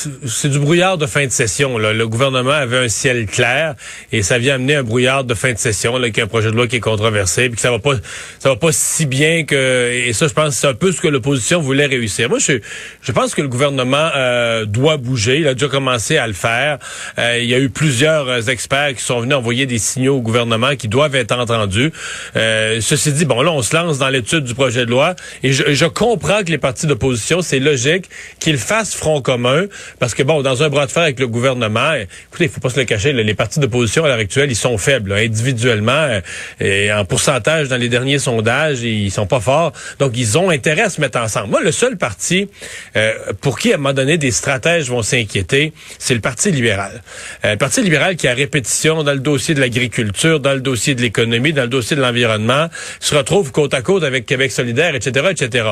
du 0.49 0.59
brouillard 0.59 0.99
de 0.99 1.07
fin 1.07 1.27
de 1.27 1.31
session. 1.31 1.79
Là. 1.79 1.93
Le 1.93 2.09
gouvernement 2.09 2.51
avait 2.51 2.79
un 2.79 2.89
ciel 2.89 3.27
clair 3.27 3.75
et 4.13 4.23
ça 4.23 4.39
vient 4.39 4.55
amener 4.55 4.77
un 4.77 4.83
brouillard 4.83 5.25
de 5.25 5.35
fin 5.35 5.53
de 5.53 5.59
session, 5.59 5.99
là, 5.99 6.11
qui 6.11 6.21
un 6.21 6.27
projet 6.27 6.51
de 6.51 6.57
loi 6.57 6.67
qui 6.67 6.77
est 6.77 6.81
controversé, 6.81 7.49
puis 7.49 7.57
que 7.57 7.61
ça 7.61 7.71
va 7.71 7.79
pas, 7.79 7.95
ça 8.39 8.49
va 8.49 8.57
pas 8.57 8.73
si 8.73 9.07
bien 9.07 9.45
que. 9.45 9.93
Et 9.93 10.13
ça, 10.13 10.29
je 10.29 10.33
pense, 10.33 10.57
c'est 10.57 10.67
un 10.67 10.75
peu 10.75 10.93
ce 10.93 11.01
que 11.01 11.09
l'opposition 11.09 11.61
voulait 11.61 11.87
réussir. 11.87 12.29
Moi, 12.29 12.39
je, 12.39 12.55
je 13.03 13.13
pense 13.13 13.35
que 13.35 13.43
le 13.43 13.49
gouvernement 13.49 14.11
euh, 14.15 14.65
doit 14.65 14.97
bouger. 14.97 15.41
Il 15.41 15.49
a 15.49 15.55
déjà 15.55 15.69
commencé 15.69 16.17
à 16.17 16.27
le 16.27 16.33
faire. 16.33 16.79
Euh, 17.19 17.39
il 17.41 17.49
y 17.49 17.55
a 17.55 17.59
eu 17.59 17.69
plusieurs 17.69 18.49
experts 18.49 18.95
qui 18.95 19.03
sont 19.03 19.21
venus 19.21 19.37
envoyer 19.37 19.67
des 19.67 19.79
signaux 19.79 20.17
au 20.17 20.21
gouvernement 20.21 20.75
qui 20.77 20.89
doivent 20.89 21.15
être 21.15 21.33
entendus. 21.33 21.93
ceci 22.35 23.13
dit, 23.13 23.25
bon, 23.25 23.43
là, 23.43 23.53
on 23.53 23.63
se 23.63 23.77
lance 23.77 23.99
dans 23.99 24.09
l'étude 24.09 24.45
du 24.45 24.55
projet 24.55 24.87
de 24.87 24.91
loi 24.91 25.15
et 25.43 25.53
je, 25.53 25.75
je 25.75 25.87
comprends 25.87 26.43
que 26.43 26.51
les 26.51 26.59
partis 26.59 26.87
d'opposition, 26.87 27.43
c'est 27.43 27.59
logique 27.59 28.07
qu'ils 28.41 28.59
fassent 28.59 28.86
front 28.95 29.21
commun, 29.21 29.65
parce 29.99 30.15
que 30.15 30.23
bon, 30.23 30.43
dans 30.43 30.63
un 30.63 30.69
bras 30.69 30.87
de 30.87 30.93
fer 30.93 31.03
avec 31.03 31.21
le 31.21 31.29
gouvernement, 31.29 31.93
écoutez, 31.95 32.45
il 32.45 32.51
faut 32.51 32.61
pas 32.61 32.71
se 32.71 32.79
le 32.79 32.85
cacher, 32.85 33.13
les 33.13 33.35
partis 33.35 33.61
d'opposition 33.61 34.05
à 34.05 34.09
l'heure 34.09 34.19
actuelle, 34.19 34.51
ils 34.51 34.57
sont 34.57 34.79
faibles, 34.79 35.13
individuellement, 35.13 35.93
euh, 35.93 36.21
et 36.61 36.93
en 36.93 37.05
pourcentage 37.05 37.69
dans 37.69 37.77
les 37.77 37.89
derniers 37.89 38.19
sondages, 38.19 38.83
ils 38.83 39.11
sont 39.11 39.27
pas 39.27 39.41
forts. 39.41 39.73
Donc, 39.99 40.13
ils 40.17 40.39
ont 40.39 40.51
intérêt 40.51 40.83
à 40.83 40.91
se 40.91 41.01
mettre 41.01 41.19
ensemble. 41.19 41.49
Moi, 41.49 41.63
le 41.63 41.73
seul 41.73 41.97
parti 41.97 42.49
euh, 42.97 43.13
pour 43.41 43.59
qui, 43.59 43.73
à 43.73 43.75
un 43.75 43.79
moment 43.79 43.93
donné, 43.93 44.19
des 44.19 44.31
stratèges 44.31 44.89
vont 44.89 45.03
s'inquiéter, 45.03 45.73
c'est 45.99 46.15
le 46.15 46.21
Parti 46.21 46.51
libéral. 46.51 47.03
Euh, 47.45 47.53
le 47.53 47.59
Parti 47.59 47.83
libéral 47.83 48.17
qui, 48.17 48.29
a 48.29 48.35
répétition 48.35 49.03
dans 49.03 49.13
le 49.13 49.21
dossier 49.21 49.55
de 49.55 49.61
l'agriculture, 49.61 50.41
dans 50.41 50.55
le 50.55 50.61
dossier 50.61 50.95
de 50.95 51.03
l'économie, 51.03 51.53
dans 51.53 51.63
le 51.63 51.69
dossier 51.69 51.97
de 51.97 52.01
l'environnement, 52.03 52.69
se 53.01 53.15
retrouve 53.15 53.53
côte 53.53 53.75
à 53.75 53.83
côte 53.83 54.03
avec 54.03 54.27
Québec 54.27 54.53
solidaire, 54.53 54.95
etc., 54.95 55.29
etc. 55.31 55.69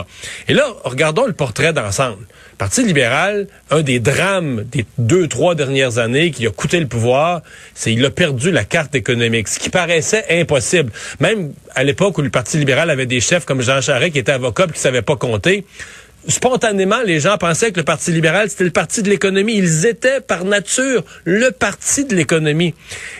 Et 0.48 0.54
là, 0.54 0.66
regardons 0.84 1.26
le 1.26 1.32
portrait 1.32 1.72
d'ensemble. 1.72 2.24
Parti 2.64 2.82
libéral, 2.82 3.46
un 3.70 3.82
des 3.82 4.00
drames 4.00 4.64
des 4.72 4.86
deux, 4.96 5.28
trois 5.28 5.54
dernières 5.54 5.98
années 5.98 6.30
qui 6.30 6.46
a 6.46 6.50
coûté 6.50 6.80
le 6.80 6.86
pouvoir, 6.86 7.42
c'est 7.74 7.90
qu'il 7.90 8.02
a 8.06 8.10
perdu 8.10 8.50
la 8.50 8.64
carte 8.64 8.94
économique, 8.94 9.48
ce 9.48 9.58
qui 9.58 9.68
paraissait 9.68 10.24
impossible. 10.30 10.90
Même 11.20 11.52
à 11.74 11.84
l'époque 11.84 12.16
où 12.16 12.22
le 12.22 12.30
Parti 12.30 12.56
libéral 12.56 12.88
avait 12.88 13.04
des 13.04 13.20
chefs 13.20 13.44
comme 13.44 13.60
Jean 13.60 13.82
Charest 13.82 14.14
qui 14.14 14.18
était 14.18 14.32
avocat 14.32 14.64
et 14.66 14.72
qui 14.72 14.78
savait 14.78 15.02
pas 15.02 15.16
compter, 15.16 15.66
spontanément, 16.28 17.02
les 17.04 17.20
gens 17.20 17.36
pensaient 17.38 17.72
que 17.72 17.78
le 17.78 17.84
Parti 17.84 18.12
libéral, 18.12 18.50
c'était 18.50 18.64
le 18.64 18.70
parti 18.70 19.02
de 19.02 19.10
l'économie. 19.10 19.56
Ils 19.56 19.86
étaient, 19.86 20.20
par 20.20 20.44
nature, 20.44 21.04
le 21.24 21.50
parti 21.50 22.04
de 22.04 22.14
l'économie. 22.14 22.74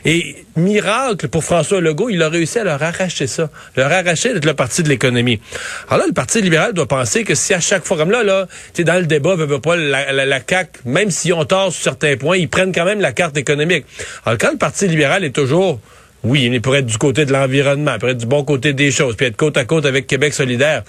Et 0.05 0.45
miracle, 0.57 1.29
pour 1.29 1.45
François 1.45 1.81
Legault, 1.81 2.11
il 2.11 2.23
a 2.23 2.29
réussi 2.29 2.59
à 2.59 2.65
leur 2.65 2.83
arracher 2.83 3.27
ça. 3.27 3.51
Leur 3.77 3.91
arracher 3.91 4.35
d'être 4.35 4.45
le 4.45 4.55
parti 4.55 4.83
de 4.83 4.89
l'économie. 4.89 5.41
Alors 5.89 6.01
là, 6.01 6.05
le 6.07 6.13
Parti 6.13 6.41
libéral 6.41 6.73
doit 6.73 6.87
penser 6.87 7.25
que 7.25 7.35
si 7.35 7.55
à 7.55 7.61
chaque 7.61 7.85
comme 7.85 8.11
là, 8.11 8.23
là, 8.23 8.47
tu 8.73 8.85
dans 8.85 8.99
le 8.99 9.07
débat, 9.07 9.35
veut, 9.37 9.61
pas, 9.61 9.77
la, 9.77 10.13
la, 10.13 10.27
la 10.27 10.41
même 10.85 11.11
s'ils 11.11 11.33
ont 11.35 11.45
tort 11.45 11.73
sur 11.73 11.83
certains 11.83 12.17
points, 12.17 12.37
ils 12.37 12.49
prennent 12.49 12.73
quand 12.73 12.85
même 12.85 13.01
la 13.01 13.13
carte 13.13 13.37
économique. 13.37 13.85
Alors 14.25 14.39
quand 14.39 14.53
le 14.53 14.59
Parti 14.59 14.89
libéral 14.89 15.25
est 15.25 15.31
toujours 15.31 15.81
oui, 16.25 16.49
il 16.51 16.61
pourrait 16.63 16.79
être 16.79 16.87
du 16.87 16.97
côté 16.97 17.27
de 17.27 17.33
l'environnement, 17.33 17.99
pourrait 17.99 18.13
être 18.13 18.19
du 18.19 18.27
bon 18.27 18.45
côté 18.45 18.73
des 18.73 18.91
choses, 18.91 19.15
puis 19.15 19.27
être 19.27 19.37
côte 19.37 19.57
à 19.59 19.65
côte 19.65 19.85
avec 19.85 20.07
Québec 20.07 20.33
solidaire. 20.33 20.83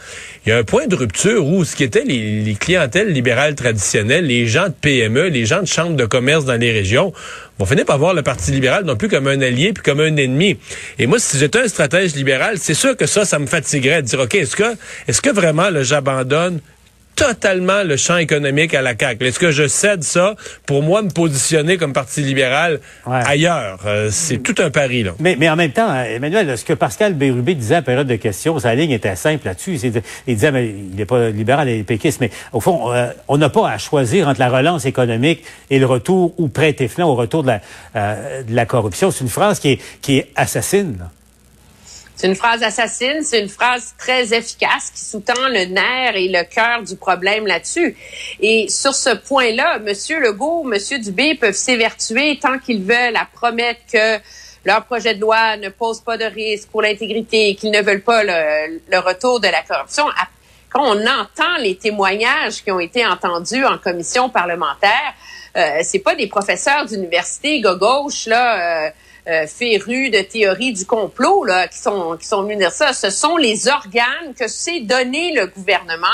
Il 0.45 0.49
y 0.49 0.51
a 0.53 0.57
un 0.57 0.63
point 0.63 0.87
de 0.87 0.95
rupture 0.95 1.45
où 1.45 1.65
ce 1.65 1.75
qui 1.75 1.83
était 1.83 2.03
les, 2.05 2.55
clientèles 2.59 3.11
libérales 3.11 3.55
traditionnelles, 3.55 4.25
les 4.25 4.47
gens 4.47 4.67
de 4.67 4.73
PME, 4.79 5.27
les 5.27 5.45
gens 5.45 5.61
de 5.61 5.67
chambres 5.67 5.97
de 5.97 6.05
commerce 6.05 6.45
dans 6.45 6.59
les 6.59 6.71
régions, 6.71 7.11
vont 7.59 7.65
finir 7.65 7.85
par 7.85 7.97
voir 7.97 8.13
le 8.13 8.21
Parti 8.21 8.51
libéral 8.51 8.85
non 8.85 8.95
plus 8.95 9.09
comme 9.09 9.27
un 9.27 9.41
allié 9.41 9.73
puis 9.73 9.83
comme 9.83 9.99
un 9.99 10.15
ennemi. 10.15 10.57
Et 10.99 11.07
moi, 11.07 11.19
si 11.19 11.37
j'étais 11.37 11.59
un 11.59 11.67
stratège 11.67 12.15
libéral, 12.15 12.57
c'est 12.57 12.73
sûr 12.73 12.95
que 12.95 13.05
ça, 13.05 13.25
ça 13.25 13.37
me 13.37 13.45
fatiguerait 13.45 14.01
de 14.01 14.07
dire, 14.07 14.19
OK, 14.19 14.35
est-ce 14.35 14.55
que, 14.55 14.75
est-ce 15.07 15.21
que 15.21 15.29
vraiment, 15.29 15.67
j'abandonne 15.81 16.61
totalement 17.15 17.83
le 17.83 17.97
champ 17.97 18.17
économique 18.17 18.73
à 18.73 18.81
la 18.81 18.93
CAQ. 18.97 19.25
Est-ce 19.25 19.39
que 19.39 19.51
je 19.51 19.67
cède 19.67 20.03
ça 20.03 20.35
pour 20.65 20.83
moi 20.83 21.01
me 21.01 21.09
positionner 21.09 21.77
comme 21.77 21.93
Parti 21.93 22.21
libéral 22.21 22.79
ailleurs? 23.05 23.79
Euh, 23.85 24.09
c'est 24.11 24.37
tout 24.37 24.55
un 24.61 24.69
pari. 24.69 25.03
Là. 25.03 25.13
Mais, 25.19 25.35
mais 25.39 25.49
en 25.49 25.55
même 25.55 25.71
temps, 25.71 25.93
Emmanuel, 26.03 26.57
ce 26.57 26.65
que 26.65 26.73
Pascal 26.73 27.13
Bérubé 27.13 27.55
disait 27.55 27.75
à 27.75 27.81
période 27.81 28.07
de 28.07 28.15
questions, 28.15 28.59
sa 28.59 28.75
ligne 28.75 28.91
était 28.91 29.15
simple 29.15 29.45
là-dessus. 29.45 29.79
Il 30.27 30.35
disait, 30.35 30.51
mais 30.51 30.67
il 30.67 30.95
n'est 30.95 31.05
pas 31.05 31.29
libéral, 31.29 31.69
il 31.69 31.79
est 31.79 31.83
péquiste, 31.83 32.19
mais 32.21 32.31
au 32.53 32.59
fond, 32.59 32.91
euh, 32.91 33.07
on 33.27 33.37
n'a 33.37 33.49
pas 33.49 33.69
à 33.69 33.77
choisir 33.77 34.27
entre 34.27 34.39
la 34.39 34.49
relance 34.49 34.85
économique 34.85 35.43
et 35.69 35.79
le 35.79 35.85
retour 35.85 36.33
ou 36.37 36.47
prêter 36.49 36.87
flanc 36.87 37.09
au 37.09 37.15
retour 37.15 37.43
de 37.43 37.47
la, 37.47 37.61
euh, 37.95 38.43
de 38.43 38.55
la 38.55 38.65
corruption. 38.65 39.11
C'est 39.11 39.23
une 39.23 39.29
phrase 39.29 39.59
qui 39.59 39.73
est, 39.73 39.79
qui 40.01 40.17
est 40.17 40.27
assassine. 40.35 40.97
Là. 40.99 41.11
C'est 42.15 42.27
une 42.27 42.35
phrase 42.35 42.63
assassine, 42.63 43.23
c'est 43.23 43.41
une 43.41 43.49
phrase 43.49 43.93
très 43.97 44.33
efficace 44.33 44.89
qui 44.93 45.03
sous-tend 45.03 45.49
le 45.49 45.65
nerf 45.65 46.15
et 46.15 46.29
le 46.29 46.43
cœur 46.43 46.81
du 46.81 46.95
problème 46.95 47.45
là-dessus. 47.45 47.97
Et 48.39 48.69
sur 48.69 48.95
ce 48.95 49.09
point-là, 49.15 49.79
Monsieur 49.79 50.21
Legault, 50.21 50.63
Monsieur 50.63 50.97
Dubé 50.97 51.35
peuvent 51.35 51.53
s'évertuer 51.53 52.39
tant 52.41 52.57
qu'ils 52.57 52.83
veulent 52.83 53.17
à 53.17 53.27
promettre 53.31 53.81
que 53.91 54.17
leur 54.63 54.85
projet 54.85 55.13
de 55.13 55.21
loi 55.21 55.57
ne 55.57 55.67
pose 55.67 55.99
pas 55.99 56.17
de 56.17 56.23
risque 56.23 56.69
pour 56.69 56.81
l'intégrité 56.81 57.53
qu'ils 57.55 57.71
ne 57.71 57.81
veulent 57.81 58.01
pas 58.01 58.23
le, 58.23 58.79
le, 58.89 58.99
retour 58.99 59.41
de 59.41 59.47
la 59.47 59.61
corruption. 59.63 60.05
Quand 60.69 60.95
on 60.95 61.01
entend 61.01 61.57
les 61.59 61.75
témoignages 61.75 62.63
qui 62.63 62.71
ont 62.71 62.79
été 62.79 63.05
entendus 63.05 63.63
en 63.65 63.77
commission 63.77 64.29
parlementaire, 64.29 65.13
euh, 65.57 65.79
c'est 65.83 65.99
pas 65.99 66.15
des 66.15 66.27
professeurs 66.27 66.85
d'université 66.85 67.61
gauche 67.61 68.25
là. 68.25 68.87
Euh, 68.87 68.89
euh, 69.27 69.47
férus 69.47 70.11
de 70.11 70.21
théorie 70.21 70.73
du 70.73 70.85
complot 70.85 71.45
là, 71.45 71.67
qui 71.67 71.77
sont 71.77 72.17
qui 72.17 72.27
sont 72.27 72.43
venus 72.43 72.57
dire 72.57 72.71
ça. 72.71 72.93
Ce 72.93 73.09
sont 73.09 73.37
les 73.37 73.67
organes 73.67 74.33
que 74.37 74.47
s'est 74.47 74.81
donné 74.81 75.33
le 75.33 75.47
gouvernement 75.47 76.07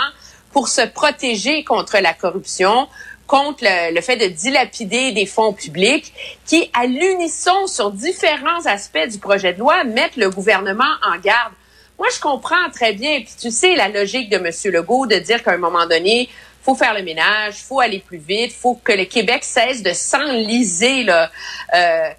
pour 0.53 0.67
se 0.67 0.81
protéger 0.81 1.63
contre 1.63 1.97
la 1.99 2.13
corruption, 2.13 2.87
contre 3.27 3.63
le, 3.63 3.93
le, 3.95 4.01
fait 4.01 4.17
de 4.17 4.27
dilapider 4.27 5.11
des 5.11 5.25
fonds 5.25 5.53
publics, 5.53 6.13
qui 6.45 6.69
à 6.73 6.85
l'unisson 6.85 7.67
sur 7.67 7.91
différents 7.91 8.65
aspects 8.65 9.07
du 9.09 9.17
projet 9.17 9.53
de 9.53 9.59
loi 9.59 9.83
mettent 9.83 10.17
le 10.17 10.29
gouvernement 10.29 10.83
en 11.05 11.17
garde. 11.19 11.53
Moi, 12.01 12.07
je 12.15 12.19
comprends 12.19 12.69
très 12.73 12.93
bien, 12.93 13.19
puis 13.21 13.33
tu 13.39 13.51
sais 13.51 13.75
la 13.75 13.87
logique 13.87 14.29
de 14.29 14.37
M. 14.37 14.73
Legault 14.73 15.05
de 15.05 15.17
dire 15.17 15.43
qu'à 15.43 15.51
un 15.51 15.57
moment 15.57 15.85
donné, 15.85 16.29
faut 16.63 16.75
faire 16.75 16.93
le 16.93 17.03
ménage, 17.03 17.55
faut 17.55 17.79
aller 17.79 17.99
plus 17.99 18.17
vite, 18.17 18.53
faut 18.53 18.75
que 18.75 18.91
le 18.91 19.05
Québec 19.05 19.43
cesse 19.43 19.83
de 19.83 19.93
s'enliser 19.93 21.03
là. 21.03 21.29
Euh, 21.75 22.09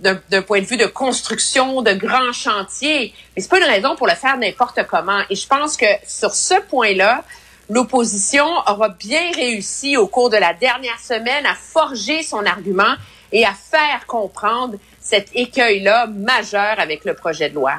d'un 0.00 0.42
point 0.42 0.60
de 0.60 0.64
vue 0.64 0.76
de 0.76 0.86
construction 0.86 1.82
de 1.82 1.92
grands 1.92 2.32
chantiers. 2.32 3.12
Mais 3.36 3.42
c'est 3.42 3.50
pas 3.50 3.58
une 3.58 3.70
raison 3.70 3.96
pour 3.96 4.06
le 4.06 4.14
faire 4.14 4.36
n'importe 4.38 4.80
comment. 4.88 5.20
Et 5.28 5.34
je 5.34 5.46
pense 5.46 5.76
que 5.76 5.86
sur 6.06 6.32
ce 6.32 6.54
point-là, 6.68 7.22
l'opposition 7.68 8.46
aura 8.66 8.88
bien 8.88 9.30
réussi 9.34 9.96
au 9.96 10.06
cours 10.06 10.30
de 10.30 10.36
la 10.36 10.54
dernière 10.54 10.98
semaine 10.98 11.46
à 11.46 11.54
forger 11.54 12.22
son 12.22 12.44
argument 12.44 12.94
et 13.32 13.44
à 13.44 13.52
faire 13.52 14.06
comprendre 14.06 14.74
cet 15.00 15.28
écueil-là 15.34 16.06
majeur 16.06 16.78
avec 16.78 17.04
le 17.04 17.14
projet 17.14 17.48
de 17.48 17.54
loi. 17.54 17.74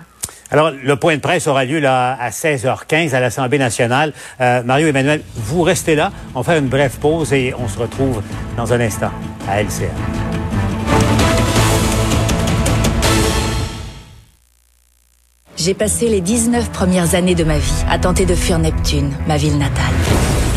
Alors, 0.49 0.71
le 0.71 0.95
point 0.97 1.15
de 1.15 1.21
presse 1.21 1.47
aura 1.47 1.63
lieu 1.63 1.79
là 1.79 2.17
à 2.19 2.29
16h15 2.29 3.13
à 3.13 3.21
l'Assemblée 3.21 3.57
nationale. 3.57 4.11
Euh, 4.41 4.61
Mario 4.63 4.87
Emmanuel, 4.87 5.21
vous 5.35 5.61
restez 5.61 5.95
là. 5.95 6.11
On 6.35 6.41
va 6.41 6.51
faire 6.51 6.61
une 6.61 6.67
brève 6.67 6.97
pause 6.99 7.31
et 7.31 7.53
on 7.57 7.69
se 7.69 7.79
retrouve 7.79 8.21
dans 8.57 8.73
un 8.73 8.81
instant 8.81 9.11
à 9.47 9.61
LCR. 9.63 10.50
J'ai 15.57 15.73
passé 15.73 16.07
les 16.07 16.21
19 16.21 16.71
premières 16.71 17.13
années 17.13 17.35
de 17.35 17.43
ma 17.43 17.57
vie 17.57 17.83
à 17.89 17.99
tenter 17.99 18.25
de 18.25 18.33
fuir 18.35 18.57
Neptune, 18.57 19.11
ma 19.27 19.37
ville 19.37 19.57
natale. 19.57 19.93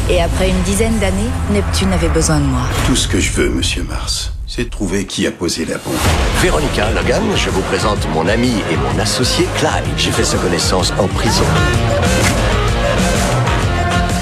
Et 0.09 0.21
après 0.23 0.49
une 0.49 0.61
dizaine 0.63 0.99
d'années, 0.99 1.31
Neptune 1.51 1.93
avait 1.93 2.09
besoin 2.09 2.39
de 2.39 2.45
moi. 2.45 2.63
Tout 2.87 2.97
ce 2.97 3.09
que 3.09 3.19
je 3.21 3.33
veux, 3.33 3.49
monsieur 3.51 3.83
Mars, 3.83 4.33
c'est 4.47 4.65
de 4.65 4.71
trouver 4.71 5.05
qui 5.05 5.27
a 5.27 5.33
posé 5.33 5.65
la 5.65 5.79
bombe. 5.79 5.95
Véronica 6.41 6.91
Logan, 6.93 7.23
je 7.37 7.51
vous 7.51 7.63
présente 7.63 8.07
mon 8.15 8.27
ami 8.29 8.53
et 8.71 8.77
mon 8.77 8.99
associé 9.01 9.47
Clyde. 9.57 9.85
J'ai 9.97 10.13
fait 10.13 10.25
sa 10.25 10.39
connaissance 10.39 10.93
en 10.99 11.07
prison. 11.09 11.45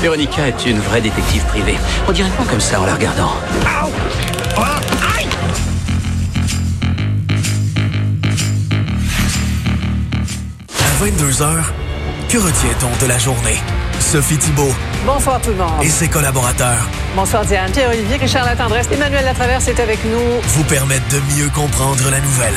Véronica 0.01 0.49
est 0.49 0.67
une 0.67 0.81
vraie 0.81 1.01
détective 1.01 1.45
privée. 1.45 1.77
On 2.09 2.13
dirait 2.13 2.31
pas 2.31 2.45
comme 2.45 2.61
ça 2.61 2.81
en 2.81 2.87
la 2.87 2.95
regardant? 2.95 3.33
22h, 11.03 11.65
que 12.29 12.39
retient-on 12.39 13.05
de 13.05 13.09
la 13.09 13.19
journée? 13.19 13.57
Sophie 13.99 14.39
Thibault. 14.39 14.73
Bonsoir 15.05 15.41
tout 15.41 15.51
le 15.51 15.57
monde. 15.57 15.83
Et 15.83 15.89
ses 15.89 16.07
collaborateurs. 16.07 16.89
Bonsoir 17.17 17.45
Diane. 17.45 17.73
Pierre-Olivier, 17.73 18.19
Richard 18.19 18.47
Latendresse, 18.47 18.87
Emmanuel 18.93 19.25
Latraverse 19.25 19.67
est 19.67 19.81
avec 19.81 19.99
nous. 20.05 20.41
Vous 20.45 20.63
permettent 20.63 21.09
de 21.11 21.19
mieux 21.35 21.49
comprendre 21.49 22.09
la 22.09 22.21
nouvelle. 22.21 22.55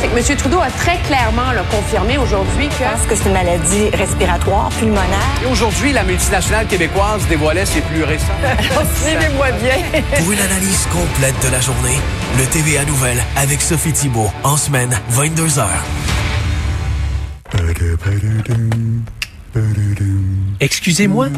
C'est 0.00 0.08
que 0.08 0.18
M. 0.18 0.36
Trudeau 0.36 0.60
a 0.60 0.70
très 0.70 0.98
clairement 1.06 1.52
là, 1.52 1.62
confirmé 1.70 2.18
aujourd'hui 2.18 2.68
que... 2.68 2.74
Je 2.74 2.82
pense 2.82 3.06
que 3.06 3.14
c'est 3.14 3.28
une 3.28 3.32
maladie 3.32 3.90
respiratoire, 3.90 4.70
pulmonaire. 4.70 5.38
Et 5.44 5.46
aujourd'hui, 5.46 5.92
la 5.92 6.02
multinationale 6.02 6.66
québécoise 6.66 7.22
dévoilait 7.28 7.66
ses 7.66 7.80
plus 7.82 8.02
récents. 8.02 8.26
Suivez-moi 9.04 9.52
bien. 9.52 10.00
Pour 10.18 10.32
une 10.32 10.40
analyse 10.40 10.88
complète 10.90 11.36
de 11.46 11.52
la 11.52 11.60
journée, 11.60 11.98
le 12.38 12.44
TVA 12.46 12.84
Nouvelle 12.86 13.22
avec 13.36 13.62
Sophie 13.62 13.92
Thibault, 13.92 14.32
en 14.42 14.56
semaine, 14.56 14.98
22h. 15.12 15.62
Excusez-moi, 20.60 21.28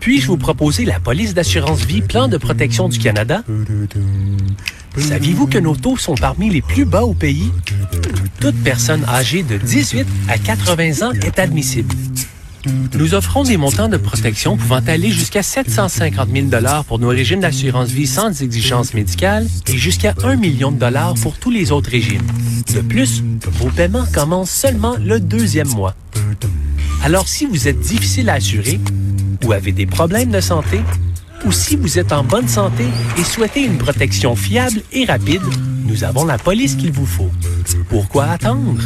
puis-je 0.00 0.26
vous 0.26 0.36
proposer 0.36 0.84
la 0.84 1.00
police 1.00 1.34
d'assurance 1.34 1.84
vie 1.84 2.02
Plan 2.02 2.28
de 2.28 2.36
protection 2.36 2.88
du 2.88 2.98
Canada? 2.98 3.42
Saviez-vous 4.96 5.46
que 5.46 5.58
nos 5.58 5.74
taux 5.74 5.96
sont 5.96 6.14
parmi 6.14 6.50
les 6.50 6.62
plus 6.62 6.84
bas 6.84 7.02
au 7.02 7.14
pays? 7.14 7.50
Toute 8.40 8.56
personne 8.62 9.04
âgée 9.08 9.42
de 9.42 9.56
18 9.56 10.06
à 10.28 10.38
80 10.38 11.08
ans 11.08 11.12
est 11.12 11.38
admissible. 11.38 11.94
Nous 12.94 13.14
offrons 13.14 13.42
des 13.42 13.56
montants 13.56 13.88
de 13.88 13.96
protection 13.96 14.56
pouvant 14.56 14.80
aller 14.86 15.10
jusqu'à 15.10 15.42
750 15.42 16.28
000 16.30 16.48
pour 16.86 16.98
nos 16.98 17.08
régimes 17.08 17.40
d'assurance 17.40 17.88
vie 17.88 18.06
sans 18.06 18.42
exigence 18.42 18.94
médicale 18.94 19.46
et 19.68 19.76
jusqu'à 19.76 20.14
1 20.22 20.36
million 20.36 20.70
de 20.70 20.78
dollars 20.78 21.14
pour 21.14 21.36
tous 21.36 21.50
les 21.50 21.72
autres 21.72 21.90
régimes. 21.90 22.22
De 22.74 22.80
plus, 22.80 23.22
vos 23.58 23.70
paiements 23.70 24.06
commencent 24.12 24.50
seulement 24.50 24.96
le 24.98 25.18
deuxième 25.18 25.68
mois. 25.68 25.94
Alors 27.02 27.26
si 27.26 27.46
vous 27.46 27.66
êtes 27.66 27.80
difficile 27.80 28.30
à 28.30 28.34
assurer 28.34 28.78
ou 29.44 29.52
avez 29.52 29.72
des 29.72 29.86
problèmes 29.86 30.30
de 30.30 30.40
santé, 30.40 30.80
ou 31.44 31.52
si 31.52 31.76
vous 31.76 31.98
êtes 31.98 32.12
en 32.12 32.24
bonne 32.24 32.48
santé 32.48 32.84
et 33.18 33.24
souhaitez 33.24 33.64
une 33.64 33.78
protection 33.78 34.36
fiable 34.36 34.82
et 34.92 35.04
rapide, 35.04 35.42
nous 35.84 36.04
avons 36.04 36.24
la 36.24 36.38
police 36.38 36.76
qu'il 36.76 36.92
vous 36.92 37.06
faut. 37.06 37.30
Pourquoi 37.88 38.26
attendre? 38.26 38.80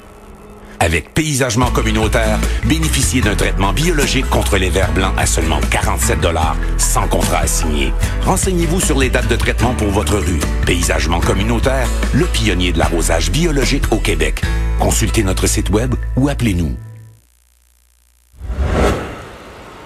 Avec 0.78 1.12
Paysagement 1.14 1.72
communautaire, 1.72 2.38
bénéficiez 2.64 3.22
d'un 3.22 3.34
traitement 3.34 3.72
biologique 3.72 4.30
contre 4.30 4.56
les 4.56 4.70
vers 4.70 4.92
blancs 4.92 5.14
à 5.16 5.26
seulement 5.26 5.60
47 5.68 6.20
dollars, 6.20 6.56
sans 6.76 7.08
contrat 7.08 7.38
à 7.38 7.46
signer. 7.48 7.92
Renseignez-vous 8.24 8.80
sur 8.80 9.00
les 9.00 9.10
dates 9.10 9.26
de 9.26 9.34
traitement 9.34 9.74
pour 9.74 9.88
votre 9.88 10.16
rue. 10.18 10.38
Paysagement 10.64 11.18
communautaire, 11.18 11.88
le 12.12 12.26
pionnier 12.26 12.70
de 12.70 12.78
l'arrosage 12.78 13.32
biologique 13.32 13.90
au 13.90 13.98
Québec. 13.98 14.42
Consultez 14.78 15.24
notre 15.24 15.48
site 15.48 15.70
web 15.70 15.96
ou 16.14 16.28
appelez-nous 16.28 16.76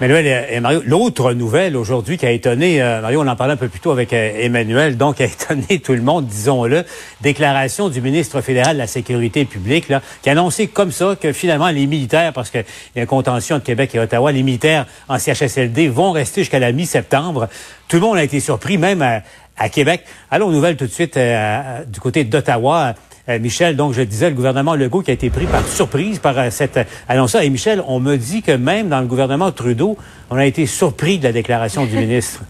Manuel 0.03 0.47
et 0.49 0.59
Mario, 0.59 0.81
l'autre 0.85 1.31
nouvelle 1.31 1.77
aujourd'hui 1.77 2.17
qui 2.17 2.25
a 2.25 2.31
étonné, 2.31 2.81
euh, 2.81 2.99
Mario, 2.99 3.21
on 3.21 3.27
en 3.27 3.37
parlait 3.37 3.53
un 3.53 3.57
peu 3.57 3.69
plus 3.69 3.79
tôt 3.79 3.91
avec 3.91 4.11
euh, 4.11 4.33
Emmanuel, 4.37 4.97
donc 4.97 5.21
a 5.21 5.23
étonné 5.23 5.79
tout 5.79 5.93
le 5.93 6.01
monde, 6.01 6.25
disons-le, 6.25 6.83
déclaration 7.21 7.87
du 7.87 8.01
ministre 8.01 8.41
fédéral 8.41 8.73
de 8.73 8.79
la 8.79 8.87
Sécurité 8.87 9.45
publique, 9.45 9.87
là, 9.87 10.01
qui 10.21 10.27
a 10.27 10.33
annoncé 10.33 10.67
comme 10.67 10.91
ça 10.91 11.15
que 11.15 11.31
finalement 11.31 11.69
les 11.69 11.87
militaires, 11.87 12.33
parce 12.33 12.49
qu'il 12.49 12.65
y 12.97 12.99
a 12.99 13.03
une 13.03 13.07
contention 13.07 13.55
entre 13.55 13.63
Québec 13.63 13.95
et 13.95 13.99
Ottawa, 13.99 14.33
les 14.33 14.43
militaires 14.43 14.87
en 15.07 15.17
CHSLD 15.17 15.87
vont 15.87 16.11
rester 16.11 16.41
jusqu'à 16.41 16.59
la 16.59 16.73
mi-septembre. 16.73 17.47
Tout 17.87 17.95
le 17.95 18.01
monde 18.01 18.17
a 18.17 18.23
été 18.25 18.41
surpris, 18.41 18.77
même 18.77 19.01
à, 19.01 19.69
Québec. 19.69 20.03
Allons 20.29 20.47
aux 20.47 20.51
nouvelles 20.51 20.75
tout 20.75 20.85
de 20.87 20.91
suite 20.91 21.15
euh, 21.15 21.85
du 21.85 22.01
côté 22.01 22.25
d'Ottawa. 22.25 22.93
Euh, 23.29 23.39
Michel, 23.39 23.77
donc 23.77 23.93
je 23.93 24.01
disais, 24.01 24.29
le 24.29 24.35
gouvernement 24.35 24.75
Legault 24.75 25.01
qui 25.01 25.11
a 25.11 25.13
été 25.13 25.29
pris 25.29 25.45
par 25.45 25.65
surprise 25.65 26.19
par 26.19 26.37
euh, 26.37 26.49
cette 26.49 26.77
annonce-là. 27.07 27.45
Et 27.45 27.49
Michel, 27.49 27.81
on 27.87 28.01
me 28.01 28.17
dit 28.17 28.41
que 28.41 28.51
même 28.51 28.89
dans 28.89 28.99
le 28.99 29.07
gouvernement 29.07 29.49
Trudeau, 29.53 29.97
on 30.29 30.35
a 30.35 30.45
été 30.45 30.65
surpris 30.65 31.19
de 31.19 31.23
la 31.23 31.31
déclaration 31.31 31.85
du 31.85 31.95
ministre. 31.97 32.41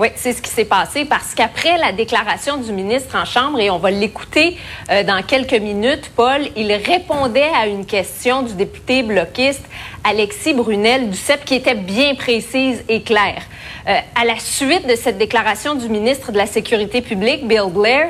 Oui, 0.00 0.08
c'est 0.16 0.32
ce 0.32 0.42
qui 0.42 0.50
s'est 0.50 0.64
passé 0.64 1.04
parce 1.04 1.32
qu'après 1.32 1.78
la 1.78 1.92
déclaration 1.92 2.56
du 2.56 2.72
ministre 2.72 3.16
en 3.16 3.24
Chambre, 3.24 3.60
et 3.60 3.70
on 3.70 3.78
va 3.78 3.92
l'écouter 3.92 4.56
euh, 4.90 5.04
dans 5.04 5.22
quelques 5.22 5.60
minutes, 5.60 6.10
Paul, 6.16 6.40
il 6.56 6.72
répondait 6.72 7.50
à 7.56 7.68
une 7.68 7.86
question 7.86 8.42
du 8.42 8.54
député 8.54 9.04
bloquiste 9.04 9.62
Alexis 10.02 10.54
Brunel 10.54 11.10
du 11.10 11.16
CEP 11.16 11.44
qui 11.44 11.54
était 11.54 11.76
bien 11.76 12.16
précise 12.16 12.82
et 12.88 13.02
claire. 13.02 13.42
à 13.86 14.24
la 14.24 14.38
suite 14.40 14.88
de 14.88 14.96
cette 14.96 15.18
déclaration 15.18 15.76
du 15.76 15.88
ministre 15.88 16.32
de 16.32 16.38
la 16.38 16.46
Sécurité 16.46 17.00
publique, 17.00 17.46
Bill 17.46 17.70
Blair, 17.72 18.08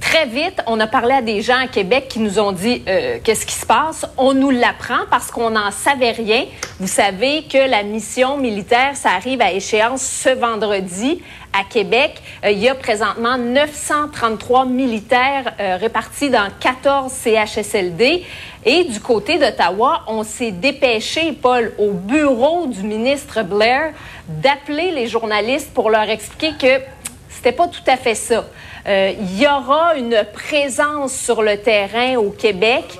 Très 0.00 0.26
vite, 0.26 0.62
on 0.66 0.80
a 0.80 0.86
parlé 0.86 1.12
à 1.12 1.22
des 1.22 1.42
gens 1.42 1.58
à 1.58 1.66
Québec 1.66 2.06
qui 2.08 2.20
nous 2.20 2.40
ont 2.40 2.52
dit 2.52 2.82
euh, 2.88 3.18
qu'est-ce 3.22 3.44
qui 3.44 3.54
se 3.54 3.66
passe. 3.66 4.06
On 4.16 4.32
nous 4.32 4.50
l'apprend 4.50 5.04
parce 5.10 5.30
qu'on 5.30 5.50
n'en 5.50 5.70
savait 5.70 6.12
rien. 6.12 6.46
Vous 6.80 6.86
savez 6.88 7.44
que 7.44 7.70
la 7.70 7.82
mission 7.82 8.38
militaire, 8.38 8.96
ça 8.96 9.10
arrive 9.10 9.42
à 9.42 9.52
échéance 9.52 10.02
ce 10.02 10.30
vendredi 10.30 11.22
à 11.52 11.64
Québec. 11.64 12.22
Euh, 12.44 12.50
il 12.50 12.58
y 12.58 12.68
a 12.68 12.74
présentement 12.74 13.36
933 13.36 14.64
militaires 14.64 15.52
euh, 15.60 15.76
répartis 15.76 16.30
dans 16.30 16.48
14 16.58 17.12
CHSLD. 17.12 18.24
Et 18.64 18.84
du 18.84 19.00
côté 19.00 19.38
d'Ottawa, 19.38 20.02
on 20.06 20.22
s'est 20.22 20.52
dépêché, 20.52 21.32
Paul, 21.32 21.72
au 21.78 21.92
bureau 21.92 22.66
du 22.66 22.82
ministre 22.82 23.42
Blair, 23.42 23.92
d'appeler 24.28 24.90
les 24.92 25.06
journalistes 25.06 25.72
pour 25.72 25.90
leur 25.90 26.08
expliquer 26.08 26.52
que 26.58 26.82
c'était 27.42 27.56
pas 27.56 27.68
tout 27.68 27.80
à 27.86 27.96
fait 27.96 28.14
ça. 28.14 28.44
Euh, 28.86 29.14
il 29.18 29.40
y 29.40 29.46
aura 29.46 29.94
une 29.94 30.26
présence 30.30 31.14
sur 31.14 31.40
le 31.40 31.56
terrain 31.56 32.16
au 32.16 32.28
Québec 32.28 32.98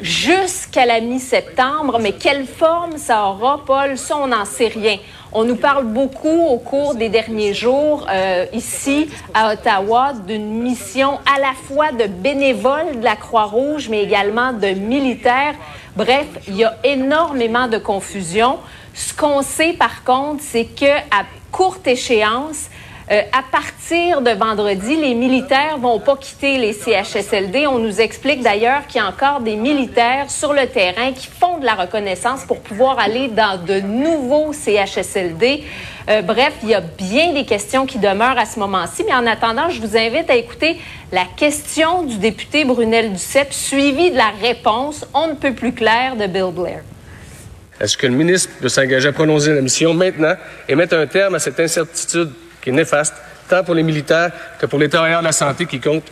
jusqu'à 0.00 0.86
la 0.86 1.00
mi-septembre, 1.00 2.00
mais 2.00 2.10
quelle 2.10 2.46
forme 2.46 2.98
ça 2.98 3.26
aura, 3.26 3.60
Paul, 3.64 3.96
ça, 3.96 4.16
on 4.16 4.26
n'en 4.26 4.44
sait 4.44 4.66
rien. 4.66 4.96
On 5.32 5.44
nous 5.44 5.54
parle 5.54 5.84
beaucoup 5.84 6.46
au 6.48 6.58
cours 6.58 6.96
des 6.96 7.08
derniers 7.08 7.54
jours 7.54 8.08
euh, 8.10 8.46
ici 8.52 9.08
à 9.32 9.52
Ottawa 9.52 10.14
d'une 10.26 10.64
mission 10.64 11.20
à 11.32 11.38
la 11.38 11.52
fois 11.52 11.92
de 11.92 12.06
bénévoles 12.06 12.98
de 12.98 13.04
la 13.04 13.14
Croix-Rouge, 13.14 13.88
mais 13.88 14.02
également 14.02 14.52
de 14.52 14.70
militaires. 14.70 15.54
Bref, 15.94 16.26
il 16.48 16.56
y 16.56 16.64
a 16.64 16.76
énormément 16.82 17.68
de 17.68 17.78
confusion. 17.78 18.58
Ce 18.94 19.14
qu'on 19.14 19.42
sait 19.42 19.74
par 19.74 20.02
contre, 20.02 20.42
c'est 20.42 20.64
que 20.64 20.92
à 21.12 21.22
courte 21.52 21.86
échéance, 21.86 22.68
euh, 23.08 23.22
à 23.32 23.42
partir 23.52 24.20
de 24.20 24.30
vendredi, 24.30 24.96
les 24.96 25.14
militaires 25.14 25.78
vont 25.78 26.00
pas 26.00 26.16
quitter 26.16 26.58
les 26.58 26.72
CHSLD. 26.72 27.68
On 27.68 27.78
nous 27.78 28.00
explique 28.00 28.42
d'ailleurs 28.42 28.84
qu'il 28.88 29.00
y 29.00 29.04
a 29.04 29.06
encore 29.06 29.40
des 29.40 29.54
militaires 29.54 30.28
sur 30.28 30.52
le 30.52 30.66
terrain 30.66 31.12
qui 31.12 31.28
font 31.28 31.58
de 31.58 31.64
la 31.64 31.74
reconnaissance 31.74 32.44
pour 32.44 32.58
pouvoir 32.58 32.98
aller 32.98 33.28
dans 33.28 33.62
de 33.64 33.78
nouveaux 33.78 34.52
CHSLD. 34.52 35.62
Euh, 36.08 36.22
bref, 36.22 36.54
il 36.64 36.70
y 36.70 36.74
a 36.74 36.80
bien 36.80 37.32
des 37.32 37.44
questions 37.44 37.86
qui 37.86 38.00
demeurent 38.00 38.38
à 38.38 38.46
ce 38.46 38.58
moment-ci. 38.58 39.04
Mais 39.06 39.14
en 39.14 39.26
attendant, 39.26 39.70
je 39.70 39.80
vous 39.80 39.96
invite 39.96 40.28
à 40.28 40.34
écouter 40.34 40.76
la 41.12 41.26
question 41.36 42.02
du 42.02 42.18
député 42.18 42.64
Brunel 42.64 43.12
Duceppe, 43.12 43.52
suivie 43.52 44.10
de 44.10 44.16
la 44.16 44.32
réponse 44.42 45.06
on 45.14 45.28
ne 45.28 45.34
peut 45.34 45.52
plus 45.52 45.72
claire 45.72 46.16
de 46.16 46.26
Bill 46.26 46.52
Blair. 46.52 46.80
Est-ce 47.80 47.96
que 47.96 48.08
le 48.08 48.14
ministre 48.14 48.50
peut 48.60 48.68
s'engager 48.68 49.08
à 49.08 49.12
prononcer 49.12 49.54
la 49.54 49.60
mission 49.60 49.94
maintenant 49.94 50.34
et 50.68 50.74
mettre 50.74 50.96
un 50.96 51.06
terme 51.06 51.36
à 51.36 51.38
cette 51.38 51.60
incertitude 51.60 52.32
qui 52.66 52.70
est 52.70 52.72
néfaste, 52.72 53.14
tant 53.48 53.62
pour 53.62 53.76
les 53.76 53.84
militaires 53.84 54.32
que 54.58 54.66
pour 54.66 54.80
les 54.80 54.88
travailleurs 54.88 55.20
de 55.20 55.26
la 55.26 55.32
santé 55.32 55.66
qui 55.66 55.78
comptent. 55.78 56.10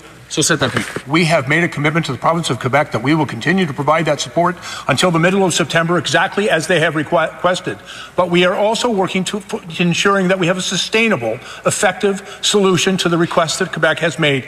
We 1.06 1.24
have 1.30 1.48
made 1.48 1.64
a 1.64 1.68
commitment 1.68 2.06
to 2.06 2.12
the 2.12 2.18
province 2.18 2.48
of 2.50 2.58
Quebec 2.58 2.92
that 2.92 3.02
we 3.02 3.14
will 3.14 3.26
continue 3.26 3.66
to 3.66 3.72
provide 3.72 4.06
that 4.06 4.20
support 4.20 4.56
until 4.88 5.10
the 5.10 5.18
middle 5.18 5.44
of 5.44 5.52
September, 5.52 5.98
exactly 5.98 6.48
as 6.48 6.66
they 6.66 6.80
have 6.80 6.96
requested. 6.96 7.76
But 8.16 8.30
we 8.30 8.44
are 8.46 8.54
also 8.54 8.88
working 8.88 9.24
to 9.24 9.42
ensuring 9.78 10.28
that 10.28 10.38
we 10.38 10.46
have 10.46 10.56
a 10.56 10.62
sustainable, 10.62 11.38
effective 11.66 12.22
solution 12.40 12.96
to 12.98 13.08
the 13.08 13.18
request 13.18 13.58
that 13.58 13.72
Quebec 13.72 13.98
has 13.98 14.18
made. 14.18 14.44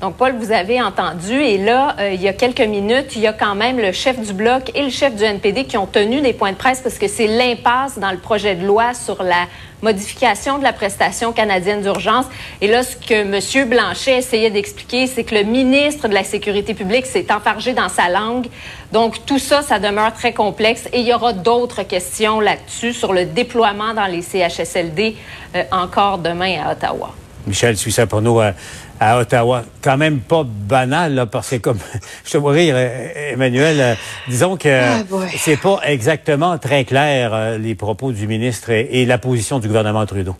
Donc, 0.00 0.16
Paul, 0.16 0.34
vous 0.38 0.50
avez 0.50 0.80
entendu, 0.80 1.34
et 1.34 1.58
là, 1.58 1.94
euh, 1.98 2.12
il 2.14 2.22
y 2.22 2.28
a 2.28 2.32
quelques 2.32 2.62
minutes, 2.62 3.16
il 3.16 3.20
y 3.20 3.26
a 3.26 3.34
quand 3.34 3.54
même 3.54 3.78
le 3.78 3.92
chef 3.92 4.18
du 4.18 4.32
Bloc 4.32 4.70
et 4.74 4.82
le 4.82 4.88
chef 4.88 5.14
du 5.14 5.24
NPD 5.24 5.64
qui 5.64 5.76
ont 5.76 5.86
tenu 5.86 6.22
des 6.22 6.32
points 6.32 6.52
de 6.52 6.56
presse 6.56 6.80
parce 6.80 6.96
que 6.96 7.06
c'est 7.06 7.26
l'impasse 7.26 7.98
dans 7.98 8.10
le 8.10 8.16
projet 8.16 8.54
de 8.54 8.66
loi 8.66 8.94
sur 8.94 9.22
la 9.22 9.44
modification 9.82 10.56
de 10.56 10.62
la 10.62 10.72
prestation 10.72 11.32
canadienne 11.32 11.82
d'urgence. 11.82 12.24
Et 12.62 12.68
là, 12.68 12.82
ce 12.82 12.96
que 12.96 13.12
M. 13.12 13.68
Blanchet 13.68 14.16
essayait 14.16 14.48
d'expliquer, 14.48 15.06
c'est 15.06 15.24
que 15.24 15.34
le 15.34 15.42
ministre 15.42 16.08
de 16.08 16.14
la 16.14 16.24
Sécurité 16.24 16.72
publique 16.72 17.04
s'est 17.04 17.30
enfargé 17.30 17.74
dans 17.74 17.90
sa 17.90 18.08
langue. 18.08 18.46
Donc, 18.92 19.26
tout 19.26 19.38
ça, 19.38 19.60
ça 19.60 19.78
demeure 19.78 20.14
très 20.14 20.32
complexe 20.32 20.88
et 20.94 21.00
il 21.00 21.06
y 21.06 21.12
aura 21.12 21.34
d'autres 21.34 21.82
questions 21.82 22.40
là-dessus 22.40 22.94
sur 22.94 23.12
le 23.12 23.26
déploiement 23.26 23.92
dans 23.92 24.06
les 24.06 24.22
CHSLD 24.22 25.16
euh, 25.56 25.62
encore 25.72 26.16
demain 26.16 26.56
à 26.64 26.72
Ottawa. 26.72 27.14
Michel, 27.46 27.76
suis 27.76 27.92
ça 27.92 28.06
pour 28.06 28.20
nous. 28.22 28.40
Euh, 28.40 28.52
à 29.00 29.18
Ottawa. 29.18 29.64
Quand 29.82 29.96
même 29.96 30.20
pas 30.20 30.44
banal, 30.44 31.14
là, 31.14 31.26
parce 31.26 31.50
que 31.50 31.56
comme 31.56 31.78
je 32.24 32.30
te 32.30 32.36
vois 32.36 32.52
rire, 32.52 32.74
euh, 32.76 33.32
Emmanuel, 33.32 33.80
euh, 33.80 33.94
disons 34.28 34.56
que 34.56 34.68
ah, 34.68 35.02
c'est 35.36 35.56
pas 35.56 35.80
exactement 35.84 36.58
très 36.58 36.84
clair 36.84 37.32
euh, 37.32 37.58
les 37.58 37.74
propos 37.74 38.12
du 38.12 38.26
ministre 38.26 38.70
et 38.70 39.06
la 39.06 39.18
position 39.18 39.58
du 39.58 39.66
gouvernement 39.66 40.04
Trudeau. 40.04 40.36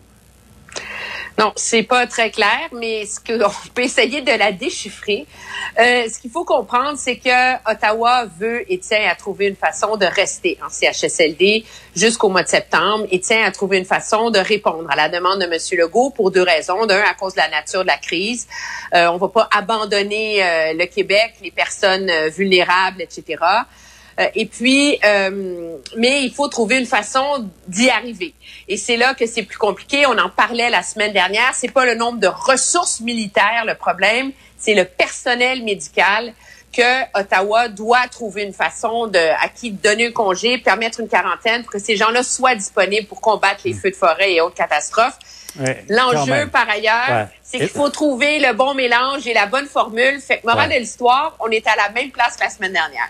Non, 1.37 1.53
c'est 1.55 1.83
pas 1.83 2.07
très 2.07 2.29
clair, 2.29 2.69
mais 2.73 3.05
ce 3.05 3.19
qu'on 3.19 3.49
peut 3.73 3.83
essayer 3.83 4.21
de 4.21 4.31
la 4.31 4.51
déchiffrer. 4.51 5.25
Euh, 5.79 6.07
ce 6.09 6.19
qu'il 6.19 6.31
faut 6.31 6.45
comprendre, 6.45 6.97
c'est 6.97 7.17
que 7.17 7.71
Ottawa 7.71 8.25
veut 8.39 8.71
et 8.71 8.79
tient 8.79 9.09
à 9.09 9.15
trouver 9.15 9.47
une 9.47 9.55
façon 9.55 9.97
de 9.97 10.05
rester 10.05 10.59
en 10.63 10.69
CHSLD 10.69 11.65
jusqu'au 11.95 12.29
mois 12.29 12.43
de 12.43 12.47
septembre 12.47 13.05
et 13.11 13.19
tient 13.19 13.43
à 13.43 13.51
trouver 13.51 13.77
une 13.77 13.85
façon 13.85 14.29
de 14.29 14.39
répondre 14.39 14.89
à 14.89 14.95
la 14.95 15.09
demande 15.09 15.39
de 15.39 15.45
M. 15.45 15.57
Legault 15.79 16.11
pour 16.11 16.31
deux 16.31 16.43
raisons. 16.43 16.85
D'un, 16.85 17.01
à 17.01 17.13
cause 17.13 17.33
de 17.33 17.39
la 17.39 17.49
nature 17.49 17.81
de 17.81 17.87
la 17.87 17.97
crise. 17.97 18.47
Euh, 18.93 19.07
on 19.07 19.17
va 19.17 19.29
pas 19.29 19.49
abandonner 19.55 20.43
euh, 20.43 20.73
le 20.73 20.85
Québec, 20.85 21.33
les 21.41 21.51
personnes 21.51 22.09
euh, 22.09 22.29
vulnérables, 22.29 23.01
etc. 23.01 23.43
Euh, 24.21 24.27
et 24.35 24.45
puis, 24.45 24.99
euh, 25.03 25.77
mais 25.97 26.23
il 26.23 26.33
faut 26.33 26.47
trouver 26.47 26.77
une 26.77 26.85
façon 26.85 27.49
d'y 27.67 27.89
arriver. 27.89 28.33
Et 28.67 28.77
c'est 28.77 28.97
là 28.97 29.13
que 29.13 29.25
c'est 29.25 29.43
plus 29.43 29.57
compliqué. 29.57 30.05
On 30.05 30.17
en 30.17 30.29
parlait 30.29 30.69
la 30.69 30.83
semaine 30.83 31.13
dernière. 31.13 31.51
C'est 31.53 31.71
pas 31.71 31.85
le 31.85 31.95
nombre 31.95 32.19
de 32.19 32.27
ressources 32.27 32.99
militaires 32.99 33.63
le 33.65 33.75
problème, 33.75 34.31
c'est 34.57 34.73
le 34.73 34.85
personnel 34.85 35.63
médical 35.63 36.33
que 36.71 37.19
Ottawa 37.19 37.67
doit 37.67 38.07
trouver 38.07 38.43
une 38.43 38.53
façon 38.53 39.07
de 39.07 39.19
à 39.19 39.49
qui 39.49 39.71
donner 39.71 40.07
un 40.07 40.11
congé, 40.11 40.57
permettre 40.57 41.01
une 41.01 41.09
quarantaine 41.09 41.63
pour 41.63 41.71
que 41.71 41.79
ces 41.79 41.97
gens-là 41.97 42.23
soient 42.23 42.55
disponibles 42.55 43.07
pour 43.07 43.19
combattre 43.19 43.61
les 43.65 43.73
feux 43.73 43.91
de 43.91 43.95
forêt 43.95 44.33
et 44.33 44.41
autres 44.41 44.55
catastrophes. 44.55 45.17
L'enjeu, 45.89 46.47
par 46.47 46.69
ailleurs, 46.69 47.27
c'est 47.43 47.57
qu'il 47.57 47.69
faut 47.69 47.89
trouver 47.89 48.39
le 48.39 48.53
bon 48.53 48.73
mélange 48.73 49.27
et 49.27 49.33
la 49.33 49.47
bonne 49.47 49.67
formule. 49.67 50.21
Fait 50.21 50.39
que, 50.39 50.45
morale 50.45 50.69
de 50.69 50.75
l'histoire, 50.75 51.35
on 51.39 51.49
est 51.49 51.67
à 51.67 51.75
la 51.75 51.89
même 51.89 52.11
place 52.11 52.37
que 52.37 52.43
la 52.43 52.49
semaine 52.49 52.73
dernière. 52.73 53.09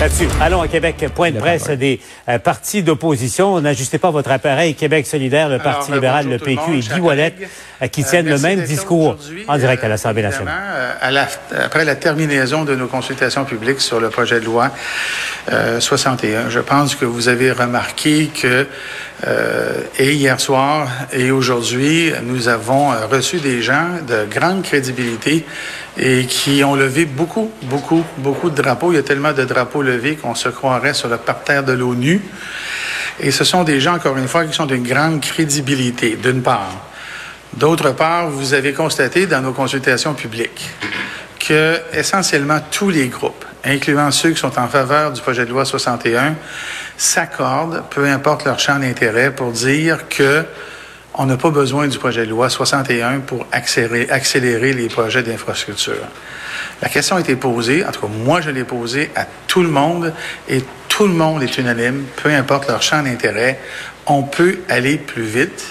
Là-dessus, 0.00 0.28
allons 0.40 0.62
à 0.62 0.68
Québec. 0.68 1.04
Point 1.14 1.30
de 1.30 1.38
presse 1.38 1.68
des 1.68 2.00
euh, 2.26 2.38
partis 2.38 2.82
d'opposition. 2.82 3.60
N'ajustez 3.60 3.98
pas 3.98 4.10
votre 4.10 4.30
appareil. 4.30 4.74
Québec 4.74 5.06
solidaire, 5.06 5.50
le 5.50 5.58
Parti 5.58 5.92
libéral, 5.92 6.26
le 6.26 6.38
PQ 6.38 6.78
et 6.78 6.80
Guy 6.80 7.00
Wallet 7.00 7.34
euh, 7.82 7.86
qui 7.88 8.02
tiennent 8.02 8.30
le 8.30 8.38
même 8.38 8.62
discours 8.62 9.18
en 9.46 9.58
direct 9.58 9.84
à 9.84 9.88
l'Assemblée 9.88 10.22
nationale. 10.22 10.54
Euh, 11.02 11.24
après 11.66 11.84
la 11.84 11.96
terminaison 11.96 12.64
de 12.64 12.74
nos 12.74 12.86
consultations 12.86 13.44
publiques 13.44 13.82
sur 13.82 14.00
le 14.00 14.08
projet 14.08 14.40
de 14.40 14.46
loi 14.46 14.70
61, 15.80 16.48
je 16.48 16.60
pense 16.60 16.94
que 16.94 17.04
vous 17.04 17.28
avez 17.28 17.52
remarqué 17.52 18.28
que 18.28 18.66
et 19.98 20.12
hier 20.14 20.40
soir 20.40 20.88
et 21.12 21.30
aujourd'hui, 21.30 22.12
nous 22.22 22.48
avons 22.48 22.90
reçu 23.10 23.38
des 23.38 23.60
gens 23.60 23.98
de 24.06 24.24
grande 24.30 24.62
crédibilité 24.62 25.44
et 25.98 26.26
qui 26.26 26.62
ont 26.64 26.74
levé 26.74 27.04
beaucoup, 27.04 27.50
beaucoup, 27.62 28.04
beaucoup 28.18 28.50
de 28.50 28.56
drapeaux. 28.56 28.92
Il 28.92 28.96
y 28.96 28.98
a 28.98 29.02
tellement 29.02 29.32
de 29.32 29.44
drapeaux 29.44 29.82
levés 29.82 30.16
qu'on 30.16 30.34
se 30.34 30.48
croirait 30.48 30.94
sur 30.94 31.08
le 31.08 31.16
parterre 31.16 31.64
de 31.64 31.72
l'ONU. 31.72 32.20
Et 33.20 33.30
ce 33.30 33.44
sont 33.44 33.64
des 33.64 33.80
gens, 33.80 33.94
encore 33.94 34.16
une 34.16 34.28
fois, 34.28 34.44
qui 34.44 34.54
sont 34.54 34.66
d'une 34.66 34.86
grande 34.86 35.20
crédibilité, 35.20 36.16
d'une 36.16 36.42
part. 36.42 36.72
D'autre 37.52 37.90
part, 37.90 38.30
vous 38.30 38.54
avez 38.54 38.72
constaté 38.72 39.26
dans 39.26 39.42
nos 39.42 39.52
consultations 39.52 40.14
publiques 40.14 40.70
que 41.38 41.80
essentiellement 41.92 42.60
tous 42.70 42.90
les 42.90 43.08
groupes 43.08 43.44
incluant 43.64 44.10
ceux 44.10 44.30
qui 44.30 44.40
sont 44.40 44.58
en 44.58 44.68
faveur 44.68 45.12
du 45.12 45.20
projet 45.20 45.44
de 45.44 45.50
loi 45.50 45.64
61, 45.64 46.34
s'accordent, 46.96 47.82
peu 47.90 48.06
importe 48.06 48.44
leur 48.44 48.58
champ 48.58 48.78
d'intérêt, 48.78 49.34
pour 49.34 49.52
dire 49.52 50.08
que 50.08 50.44
on 51.14 51.26
n'a 51.26 51.36
pas 51.36 51.50
besoin 51.50 51.88
du 51.88 51.98
projet 51.98 52.24
de 52.24 52.30
loi 52.30 52.48
61 52.48 53.20
pour 53.20 53.46
accélérer, 53.52 54.08
accélérer 54.10 54.72
les 54.72 54.88
projets 54.88 55.22
d'infrastructure. 55.22 56.06
La 56.82 56.88
question 56.88 57.16
a 57.16 57.20
été 57.20 57.36
posée, 57.36 57.84
en 57.84 57.90
tout 57.90 58.00
cas 58.00 58.06
moi 58.06 58.40
je 58.40 58.50
l'ai 58.50 58.64
posée 58.64 59.10
à 59.16 59.26
tout 59.46 59.62
le 59.62 59.68
monde 59.68 60.12
et 60.48 60.62
tout 60.88 61.06
le 61.06 61.12
monde 61.12 61.42
est 61.42 61.58
unanime, 61.58 62.04
peu 62.22 62.30
importe 62.30 62.68
leur 62.68 62.82
champ 62.82 63.02
d'intérêt, 63.02 63.58
on 64.06 64.22
peut 64.22 64.60
aller 64.68 64.98
plus 64.98 65.24
vite 65.24 65.64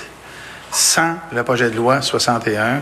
sans 0.71 1.15
le 1.33 1.43
projet 1.43 1.69
de 1.69 1.75
loi 1.75 2.01
61, 2.01 2.81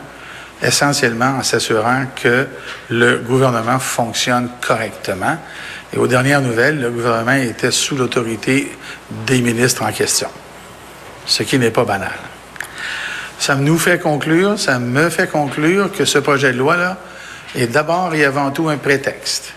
essentiellement 0.62 1.38
en 1.40 1.44
s'assurant 1.44 2.06
que 2.16 2.48
le 2.90 3.20
gouvernement 3.20 3.80
fonctionne 3.80 4.50
correctement. 4.66 5.38
Et 5.94 5.98
aux 5.98 6.08
dernières 6.08 6.42
nouvelles, 6.42 6.82
le 6.82 6.90
gouvernement 6.90 7.34
était 7.34 7.72
sous 7.72 7.96
l'autorité 7.96 8.72
des 9.26 9.42
ministres 9.42 9.84
en 9.84 9.92
question, 9.92 10.28
ce 11.26 11.44
qui 11.44 11.58
n'est 11.60 11.72
pas 11.72 11.86
banal. 11.86 12.12
Ça 13.40 13.56
nous 13.56 13.78
fait 13.78 14.00
conclure, 14.00 14.60
ça 14.60 14.80
me 14.80 15.10
fait 15.10 15.28
conclure 15.28 15.92
que 15.92 16.06
ce 16.06 16.20
projet 16.20 16.54
de 16.54 16.58
loi-là 16.58 16.98
est 17.56 17.68
d'abord 17.68 18.14
et 18.14 18.26
avant 18.26 18.52
tout 18.52 18.70
un 18.70 18.78
prétexte. 18.78 19.54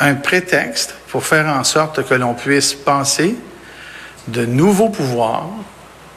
Un 0.00 0.14
prétexte 0.14 0.94
pour 1.08 1.24
faire 1.24 1.46
en 1.46 1.64
sorte 1.64 2.06
que 2.08 2.14
l'on 2.14 2.34
puisse 2.34 2.74
passer 2.74 3.36
de 4.28 4.44
nouveaux 4.46 4.88
pouvoirs 4.88 5.48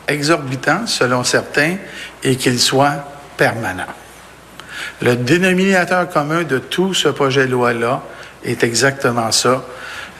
exorbitants, 0.07 0.87
selon 0.87 1.23
certains, 1.23 1.77
et 2.23 2.35
qu'ils 2.35 2.59
soient 2.59 3.03
permanents. 3.37 3.83
Le 5.01 5.15
dénominateur 5.15 6.09
commun 6.09 6.43
de 6.43 6.59
tout 6.59 6.93
ce 6.93 7.09
projet 7.09 7.45
de 7.47 7.51
loi-là 7.51 8.03
est 8.43 8.63
exactement 8.63 9.31
ça, 9.31 9.65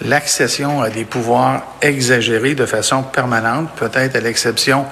l'accession 0.02 0.82
à 0.82 0.90
des 0.90 1.06
pouvoirs 1.06 1.64
exagérés 1.82 2.56
de 2.56 2.66
façon 2.66 3.04
permanente, 3.04 3.70
peut-être 3.76 4.16
à 4.16 4.20
l'exception 4.20 4.86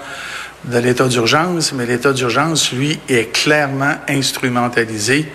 de 0.66 0.78
l'état 0.78 1.08
d'urgence, 1.08 1.74
mais 1.74 1.86
l'état 1.86 2.14
d'urgence, 2.14 2.72
lui, 2.72 3.00
est 3.10 3.34
clairement 3.34 3.96
instrumentalisé. 4.08 5.28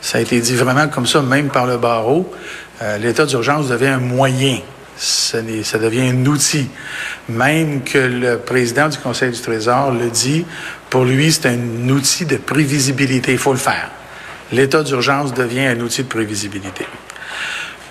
Ça 0.00 0.18
a 0.18 0.20
été 0.20 0.40
dit 0.40 0.54
vraiment 0.54 0.88
comme 0.88 1.06
ça, 1.06 1.20
même 1.20 1.48
par 1.48 1.66
le 1.66 1.78
barreau. 1.78 2.32
Euh, 2.82 2.98
l'état 2.98 3.26
d'urgence 3.26 3.68
devient 3.68 3.88
un 3.88 3.98
moyen. 3.98 4.58
Ça, 4.96 5.40
devient 5.42 6.10
un 6.10 6.26
outil. 6.26 6.68
Même 7.28 7.82
que 7.82 7.98
le 7.98 8.38
président 8.38 8.88
du 8.88 8.98
Conseil 8.98 9.30
du 9.30 9.40
Trésor 9.40 9.92
le 9.92 10.10
dit, 10.10 10.44
pour 10.90 11.04
lui, 11.04 11.30
c'est 11.30 11.46
un 11.46 11.88
outil 11.88 12.24
de 12.24 12.36
prévisibilité. 12.36 13.32
Il 13.32 13.38
faut 13.38 13.52
le 13.52 13.58
faire. 13.58 13.90
L'état 14.50 14.82
d'urgence 14.82 15.34
devient 15.34 15.66
un 15.66 15.80
outil 15.80 16.02
de 16.02 16.08
prévisibilité. 16.08 16.86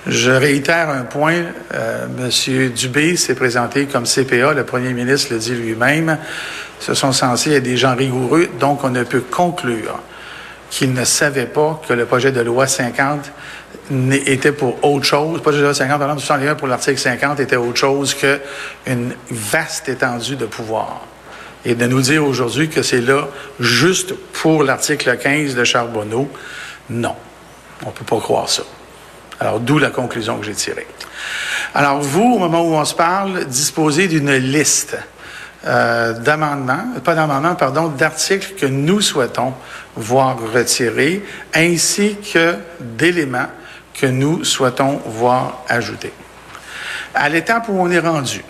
Je 0.06 0.32
réitère 0.32 0.89
un 0.89 1.04
point. 1.04 1.43
Euh, 1.73 2.08
Monsieur 2.17 2.69
Dubé 2.69 3.17
s'est 3.17 3.36
présenté 3.36 3.86
comme 3.86 4.06
CPA. 4.06 4.54
Le 4.54 4.63
premier 4.63 4.93
ministre 4.93 5.34
le 5.34 5.39
dit 5.39 5.54
lui-même. 5.54 6.17
Ce 6.79 6.93
sont 6.93 7.11
censés 7.11 7.53
être 7.53 7.63
des 7.63 7.77
gens 7.77 7.95
rigoureux, 7.95 8.47
donc 8.59 8.83
on 8.83 8.89
ne 8.89 9.03
peut 9.03 9.21
conclure 9.21 9.99
qu'il 10.69 10.93
ne 10.93 11.05
savait 11.05 11.45
pas 11.45 11.81
que 11.87 11.93
le 11.93 12.05
projet 12.05 12.31
de 12.31 12.41
loi 12.41 12.67
50 12.67 13.31
était 14.25 14.51
pour 14.51 14.83
autre 14.83 15.05
chose. 15.05 15.35
Le 15.35 15.41
projet 15.41 15.59
de 15.59 15.63
loi 15.63 15.73
50, 15.73 15.99
par 15.99 16.13
exemple, 16.13 16.55
pour 16.55 16.67
l'article 16.67 16.99
50 16.99 17.39
était 17.39 17.55
autre 17.55 17.77
chose 17.77 18.13
qu'une 18.13 19.13
vaste 19.31 19.89
étendue 19.89 20.35
de 20.35 20.45
pouvoir. 20.45 21.01
Et 21.65 21.75
de 21.75 21.85
nous 21.85 22.01
dire 22.01 22.23
aujourd'hui 22.25 22.69
que 22.69 22.81
c'est 22.81 23.01
là 23.01 23.27
juste 23.59 24.13
pour 24.33 24.63
l'article 24.63 25.17
15 25.17 25.55
de 25.55 25.63
Charbonneau, 25.63 26.29
non. 26.89 27.15
On 27.83 27.87
ne 27.87 27.91
peut 27.91 28.05
pas 28.05 28.19
croire 28.19 28.49
ça. 28.49 28.63
Alors, 29.39 29.59
d'où 29.59 29.77
la 29.77 29.89
conclusion 29.89 30.37
que 30.37 30.45
j'ai 30.45 30.53
tirée. 30.53 30.87
Alors, 31.73 31.99
vous, 31.99 32.35
au 32.35 32.39
moment 32.39 32.61
où 32.61 32.73
on 32.73 32.85
se 32.85 32.95
parle, 32.95 33.45
disposez 33.45 34.07
d'une 34.07 34.33
liste 34.33 34.97
euh, 35.65 36.13
d'amendements, 36.13 36.86
pas 37.04 37.15
d'amendements, 37.15 37.56
pardon, 37.56 37.88
d'articles 37.88 38.54
que 38.60 38.65
nous 38.65 39.02
souhaitons 39.02 39.54
voir 39.96 40.38
retirés, 40.54 41.24
ainsi 41.54 42.15
que 42.34 42.56
d'éléments 42.80 43.48
que 44.00 44.06
nous 44.06 44.43
souhaitons 44.43 45.02
voir 45.06 45.63
ajoutés. 45.67 46.13
À 47.15 47.30
l'étape 47.30 47.70
où 47.70 47.80
on 47.80 47.89
est 47.89 48.00
rendu, 48.00 48.43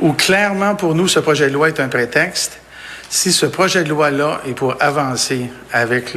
où 0.00 0.12
clairement 0.12 0.74
pour 0.74 0.94
nous 0.94 1.06
ce 1.06 1.20
projet 1.20 1.48
de 1.48 1.54
loi 1.54 1.68
est 1.68 1.80
un 1.80 1.88
prétexte, 1.88 2.58
si 3.08 3.32
ce 3.32 3.46
projet 3.46 3.84
de 3.84 3.90
loi-là 3.90 4.40
est 4.48 4.54
pour 4.54 4.74
avancer 4.80 5.50
avec 5.72 6.16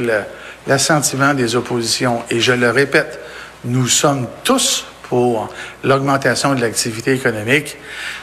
l'assentiment 0.66 1.34
des 1.34 1.54
oppositions, 1.54 2.22
et 2.30 2.40
je 2.40 2.52
le 2.52 2.70
répète, 2.70 3.20
nous 3.64 3.86
sommes 3.86 4.26
tous 4.42 4.86
pour 5.08 5.52
l'augmentation 5.84 6.54
de 6.54 6.60
l'activité 6.60 7.12
économique, 7.12 7.76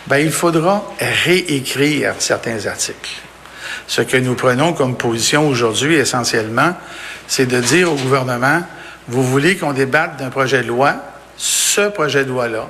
ben, 0.07 0.17
il 0.17 0.31
faudra 0.31 0.83
réécrire 0.99 2.15
certains 2.19 2.65
articles. 2.65 3.21
Ce 3.87 4.01
que 4.01 4.17
nous 4.17 4.35
prenons 4.35 4.73
comme 4.73 4.95
position 4.95 5.47
aujourd'hui, 5.47 5.95
essentiellement, 5.95 6.73
c'est 7.27 7.45
de 7.45 7.59
dire 7.59 7.91
au 7.91 7.95
gouvernement, 7.95 8.61
vous 9.07 9.23
voulez 9.23 9.57
qu'on 9.57 9.73
débatte 9.73 10.17
d'un 10.17 10.29
projet 10.29 10.61
de 10.61 10.67
loi, 10.67 10.95
ce 11.37 11.89
projet 11.89 12.23
de 12.23 12.29
loi-là, 12.29 12.69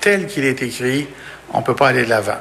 tel 0.00 0.26
qu'il 0.26 0.44
est 0.44 0.62
écrit, 0.62 1.06
on 1.52 1.60
ne 1.60 1.64
peut 1.64 1.74
pas 1.74 1.88
aller 1.88 2.04
de 2.04 2.10
l'avant. 2.10 2.38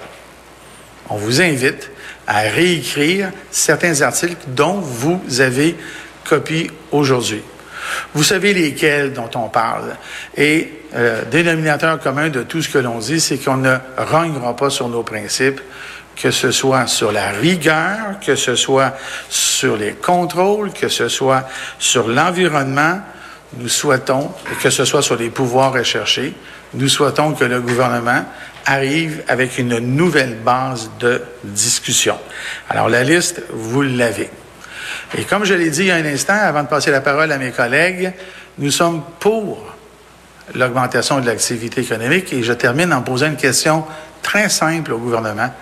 On 1.10 1.16
vous 1.16 1.42
invite 1.42 1.92
à 2.28 2.40
réécrire 2.42 3.32
certains 3.52 4.02
articles 4.02 4.38
dont 4.48 4.80
vous 4.80 5.22
avez 5.40 5.76
copie 6.24 6.70
aujourd'hui. 6.92 7.42
Vous 8.14 8.24
savez 8.24 8.54
lesquels 8.54 9.14
dont 9.14 9.30
on 9.36 9.50
parle. 9.50 9.96
Et 10.38 10.72
euh, 10.94 11.24
dénominateur 11.30 12.00
commun 12.00 12.30
de 12.30 12.44
tout 12.44 12.62
ce 12.62 12.70
que 12.70 12.78
l'on 12.78 13.00
dit, 13.00 13.20
c'est 13.20 13.38
qu'on 13.38 13.58
ne 13.58 13.78
rognera 13.98 14.56
pas 14.56 14.70
sur 14.70 14.90
nos 14.90 15.04
principes, 15.04 15.62
que 16.16 16.32
ce 16.32 16.52
soit 16.52 16.88
sur 16.88 17.12
la 17.12 17.30
rigueur, 17.30 18.20
que 18.26 18.36
ce 18.36 18.56
soit 18.56 18.94
sur 19.30 19.78
les 19.78 19.94
contrôles, 19.94 20.72
que 20.74 20.90
ce 20.90 21.08
soit 21.08 21.48
sur 21.80 22.08
l'environnement. 22.08 23.00
Nous 23.58 23.70
souhaitons, 23.70 24.32
que 24.62 24.70
ce 24.70 24.86
soit 24.86 25.02
sur 25.02 25.16
les 25.16 25.30
pouvoirs 25.30 25.74
recherchés, 25.74 26.34
nous 26.74 26.88
souhaitons 26.88 27.34
que 27.34 27.44
le 27.44 27.60
gouvernement 27.60 28.24
arrive 28.66 29.24
avec 29.28 29.58
une 29.58 29.80
nouvelle 29.80 30.36
base 30.36 30.90
de 31.00 31.22
discussion. 31.44 32.18
Alors 32.70 32.88
la 32.88 33.04
liste, 33.04 33.44
vous 33.52 33.82
l'avez. 33.82 34.30
Et 35.18 35.26
comme 35.26 35.44
je 35.44 35.54
l'ai 35.54 35.70
dit 35.70 35.82
il 35.82 35.88
y 35.88 35.92
a 35.92 35.96
un 35.96 36.06
instant, 36.06 36.34
avant 36.34 36.64
de 36.64 36.68
passer 36.68 36.92
la 36.92 37.02
parole 37.02 37.32
à 37.32 37.38
mes 37.38 37.52
collègues, 37.52 38.14
nous 38.58 38.72
sommes 38.72 39.04
pour 39.20 39.76
l'augmentation 40.56 41.20
de 41.20 41.26
l'activité 41.26 41.82
économique 41.82 42.32
et 42.34 42.44
je 42.44 42.54
termine 42.54 42.94
en 42.94 43.02
posant 43.02 43.28
une 43.28 43.38
question 43.38 43.86
très 44.22 44.50
simple 44.50 44.94
au 44.94 44.98
gouvernement 44.98 45.54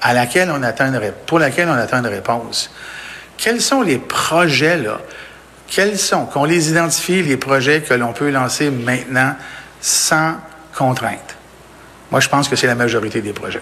à 0.00 0.14
laquelle 0.14 0.50
on 0.50 0.62
attend 0.62 0.86
une, 0.86 1.12
pour 1.26 1.38
laquelle 1.38 1.68
on 1.68 1.74
attend 1.74 1.98
une 1.98 2.06
réponse. 2.06 2.70
Quels 3.36 3.60
sont 3.60 3.82
les 3.82 3.98
projets, 3.98 4.76
là? 4.78 5.00
Quels 5.66 5.98
sont, 5.98 6.24
qu'on 6.26 6.44
les 6.44 6.70
identifie, 6.70 7.22
les 7.22 7.36
projets 7.36 7.82
que 7.82 7.94
l'on 7.94 8.12
peut 8.12 8.30
lancer 8.30 8.70
maintenant 8.70 9.34
sans 9.80 10.36
contrainte? 10.76 11.36
Moi, 12.10 12.20
je 12.20 12.28
pense 12.28 12.48
que 12.48 12.56
c'est 12.56 12.66
la 12.66 12.74
majorité 12.74 13.20
des 13.20 13.32
projets. 13.32 13.60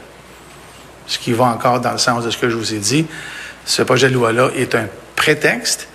Ce 1.06 1.18
qui 1.18 1.32
va 1.32 1.46
encore 1.46 1.80
dans 1.80 1.92
le 1.92 1.98
sens 1.98 2.24
de 2.24 2.30
ce 2.30 2.38
que 2.38 2.48
je 2.48 2.56
vous 2.56 2.74
ai 2.74 2.78
dit. 2.78 3.06
Ce 3.64 3.82
projet 3.82 4.08
de 4.08 4.14
loi-là 4.14 4.50
est 4.56 4.74
un 4.76 4.86
prétexte. 5.26 5.88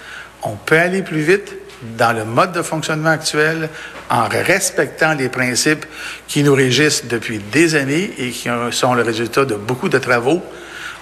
On 0.43 0.57
peut 0.57 0.77
aller 0.77 1.03
plus 1.03 1.21
vite 1.21 1.53
dans 1.97 2.11
le 2.11 2.25
mode 2.25 2.51
de 2.51 2.61
fonctionnement 2.61 3.11
actuel 3.11 3.69
en 4.09 4.27
respectant 4.27 5.13
les 5.13 5.29
principes 5.29 5.85
qui 6.27 6.43
nous 6.43 6.53
régissent 6.53 7.05
depuis 7.05 7.39
des 7.39 7.75
années 7.75 8.11
et 8.17 8.31
qui 8.31 8.49
sont 8.71 8.93
le 8.93 9.03
résultat 9.03 9.45
de 9.45 9.55
beaucoup 9.55 9.87
de 9.87 9.99
travaux. 9.99 10.41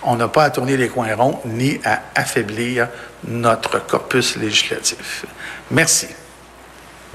On 0.04 0.16
n'a 0.16 0.28
pas 0.28 0.44
à 0.44 0.50
tourner 0.52 0.78
les 0.78 0.90
coins 0.90 1.16
ronds 1.16 1.42
ni 1.46 1.80
à 1.84 2.04
affaiblir 2.14 2.88
notre 3.28 3.84
corpus 3.88 4.36
législatif. 4.36 5.26
Merci. 5.72 6.08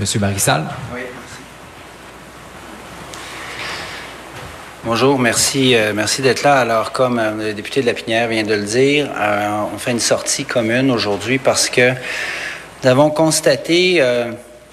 Monsieur 0.01 0.19
Marissal. 0.19 0.65
Oui. 0.93 1.03
Bonjour, 4.87 5.19
merci, 5.19 5.75
euh, 5.75 5.95
merci 5.95 6.21
d'être 6.21 6.43
là. 6.43 6.57
Alors, 6.59 6.93
comme 6.93 7.19
euh, 7.19 7.49
le 7.49 7.55
député 7.55 7.81
de 7.81 7.87
la 7.87 7.95
Pinière 7.95 8.29
vient 8.29 8.43
de 8.43 8.53
le 8.53 8.65
dire, 8.65 9.09
euh, 9.19 9.63
on 9.75 9.79
fait 9.79 9.93
une 9.93 9.99
sortie 9.99 10.45
commune 10.45 10.91
aujourd'hui 10.91 11.39
parce 11.39 11.71
que 11.71 11.93
nous 12.83 12.91
avons 12.91 13.09
constaté 13.09 14.03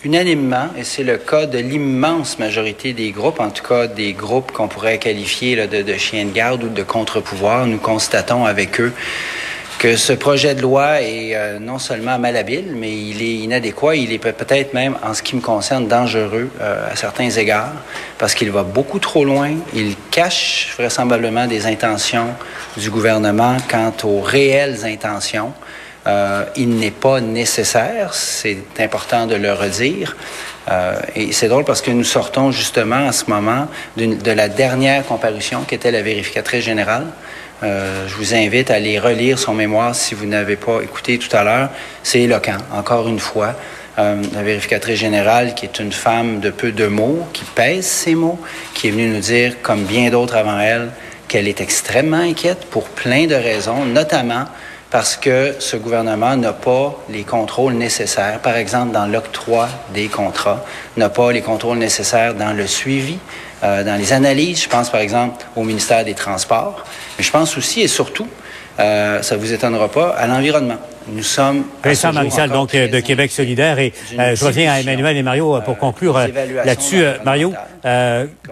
unanimement, 0.04 0.68
et 0.78 0.84
c'est 0.84 1.04
le 1.06 1.16
cas 1.16 1.46
de 1.46 1.60
l'immense 1.60 2.40
majorité 2.40 2.92
des 2.92 3.12
groupes, 3.12 3.40
en 3.40 3.52
tout 3.52 3.64
cas 3.66 3.88
des 3.88 4.12
groupes 4.12 4.52
qu'on 4.52 4.68
pourrait 4.68 4.98
qualifier 4.98 5.56
de, 5.66 5.82
de 5.82 5.94
chiens 5.94 6.26
de 6.26 6.32
garde 6.32 6.66
ou 6.66 6.68
de 6.68 6.84
contre-pouvoir, 6.84 7.66
nous 7.66 7.78
constatons 7.78 8.44
avec 8.44 8.82
eux 8.82 8.92
que 9.82 9.96
ce 9.96 10.14
projet 10.14 10.54
de 10.54 10.62
loi 10.62 11.02
est 11.02 11.36
euh, 11.36 11.58
non 11.58 11.80
seulement 11.80 12.20
malhabile, 12.20 12.76
mais 12.76 12.92
il 12.92 13.20
est 13.24 13.38
inadéquat, 13.38 13.96
il 13.96 14.14
est 14.14 14.20
peut-être 14.20 14.76
même, 14.76 14.96
en 15.02 15.16
ce 15.16 15.24
qui 15.24 15.36
me 15.36 15.42
concerne, 15.42 15.88
dangereux 15.88 16.52
euh, 16.62 16.92
à 16.92 16.96
certains 16.96 17.32
égards, 17.32 17.74
parce 18.20 18.36
qu'il 18.36 18.52
va 18.52 18.62
beaucoup 18.62 19.00
trop 19.00 19.26
loin, 19.26 19.56
il 19.74 19.96
cache 20.12 20.76
vraisemblablement 20.78 21.48
des 21.48 21.66
intentions 21.66 22.28
du 22.78 22.92
gouvernement 22.92 23.58
quant 23.68 23.92
aux 24.04 24.22
réelles 24.22 24.86
intentions. 24.86 25.52
Euh, 26.06 26.46
il 26.56 26.76
n'est 26.76 26.92
pas 26.92 27.20
nécessaire, 27.20 28.14
c'est 28.14 28.58
important 28.80 29.26
de 29.26 29.34
le 29.34 29.52
redire. 29.52 30.16
Euh, 30.70 31.00
et 31.16 31.32
c'est 31.32 31.48
drôle 31.48 31.66
parce 31.66 31.82
que 31.82 31.90
nous 31.90 32.04
sortons 32.04 32.52
justement 32.52 33.08
en 33.08 33.12
ce 33.12 33.26
moment 33.28 33.68
de 33.98 34.32
la 34.32 34.48
dernière 34.48 35.04
comparution 35.08 35.62
qui 35.62 35.74
était 35.74 35.92
la 35.92 36.04
vérificatrice 36.04 36.64
générale. 36.64 37.08
Euh, 37.64 38.08
je 38.08 38.16
vous 38.16 38.34
invite 38.34 38.72
à 38.72 38.76
aller 38.76 38.98
relire 38.98 39.38
son 39.38 39.54
mémoire 39.54 39.94
si 39.94 40.16
vous 40.16 40.26
n'avez 40.26 40.56
pas 40.56 40.82
écouté 40.82 41.20
tout 41.20 41.36
à 41.36 41.44
l'heure. 41.44 41.70
C'est 42.04 42.22
éloquent, 42.22 42.58
encore 42.74 43.08
une 43.08 43.20
fois. 43.20 43.54
Euh, 44.00 44.22
la 44.34 44.42
vérificatrice 44.42 45.00
générale, 45.00 45.54
qui 45.54 45.66
est 45.66 45.80
une 45.80 45.92
femme 45.92 46.40
de 46.40 46.50
peu 46.50 46.72
de 46.72 46.88
mots, 46.88 47.28
qui 47.34 47.44
pèse 47.44 47.86
ses 47.86 48.16
mots, 48.16 48.40
qui 48.74 48.88
est 48.88 48.92
venue 48.92 49.10
nous 49.10 49.20
dire, 49.20 49.62
comme 49.62 49.84
bien 49.84 50.10
d'autres 50.10 50.36
avant 50.36 50.60
elle, 50.60 50.90
qu'elle 51.28 51.48
est 51.48 51.62
extrêmement 51.62 52.18
inquiète 52.18 52.66
pour 52.72 52.86
plein 52.86 53.28
de 53.28 53.36
raisons, 53.36 53.86
notamment 53.86 54.46
parce 54.90 55.16
que 55.16 55.56
ce 55.60 55.78
gouvernement 55.78 56.36
n'a 56.36 56.52
pas 56.52 57.02
les 57.10 57.24
contrôles 57.24 57.74
nécessaires, 57.74 58.40
par 58.40 58.58
exemple 58.58 58.92
dans 58.92 59.06
l'octroi 59.06 59.70
des 59.94 60.08
contrats, 60.08 60.66
n'a 60.98 61.08
pas 61.08 61.32
les 61.32 61.42
contrôles 61.42 61.78
nécessaires 61.78 62.34
dans 62.34 62.52
le 62.52 62.68
suivi, 62.68 63.18
euh, 63.64 63.84
dans 63.84 63.96
les 63.96 64.14
analyses. 64.14 64.64
Je 64.64 64.70
pense 64.70 64.90
par 64.90 65.02
exemple 65.02 65.44
au 65.56 65.64
ministère 65.64 66.04
des 66.06 66.14
Transports, 66.14 66.84
mais 67.18 67.24
je 67.24 67.32
pense 67.32 67.58
aussi 67.58 67.82
et 67.82 67.88
surtout, 67.88 68.28
euh, 68.80 69.22
ça 69.22 69.38
vous 69.38 69.54
étonnera 69.54 69.90
pas, 69.90 70.10
à 70.10 70.28
l'environnement. 70.28 70.78
Nous 71.08 71.24
sommes. 71.24 71.64
Vincent 71.84 72.14
Marissal, 72.14 72.50
donc 72.52 72.74
de 72.74 73.00
Québec 73.00 73.32
solidaire. 73.32 73.80
Et 73.80 73.92
euh, 74.18 74.36
je 74.36 74.46
reviens 74.46 74.72
à 74.72 74.80
Emmanuel 74.80 75.18
et 75.18 75.24
Mario 75.24 75.60
pour 75.66 75.78
conclure 75.78 76.18
là-dessus. 76.64 77.04
Mario, 77.26 77.54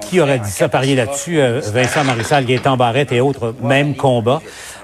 qui 0.01 0.19
aurait 0.19 0.39
dit 0.39 0.49
ça, 0.49 0.67
parier 0.67 0.95
là-dessus? 0.95 1.39
Vincent 1.71 2.03
Marissal, 2.03 2.45
Gaétan 2.45 2.75
Barrette 2.75 3.11
et 3.11 3.21
autres, 3.21 3.53
même 3.61 3.95
combat. 3.95 4.41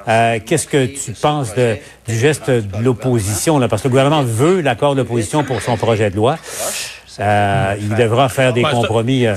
Euh, 0.08 0.40
qu'est-ce 0.46 0.68
que 0.68 0.86
tu 0.86 1.14
penses 1.14 1.56
de, 1.56 1.78
du 2.08 2.18
geste 2.18 2.50
de 2.50 2.84
l'opposition? 2.84 3.60
Parce 3.68 3.82
que 3.82 3.88
le 3.88 3.92
gouvernement 3.92 4.24
veut 4.24 4.62
l'accord 4.62 4.96
d'opposition 4.96 5.44
pour 5.44 5.62
son 5.62 5.78
projet 5.78 6.10
de 6.10 6.16
loi. 6.16 6.38
Euh, 7.19 7.75
il 7.80 7.95
devra 7.95 8.28
faire 8.28 8.51
des 8.51 8.62
compromis 8.62 9.25
euh, 9.25 9.36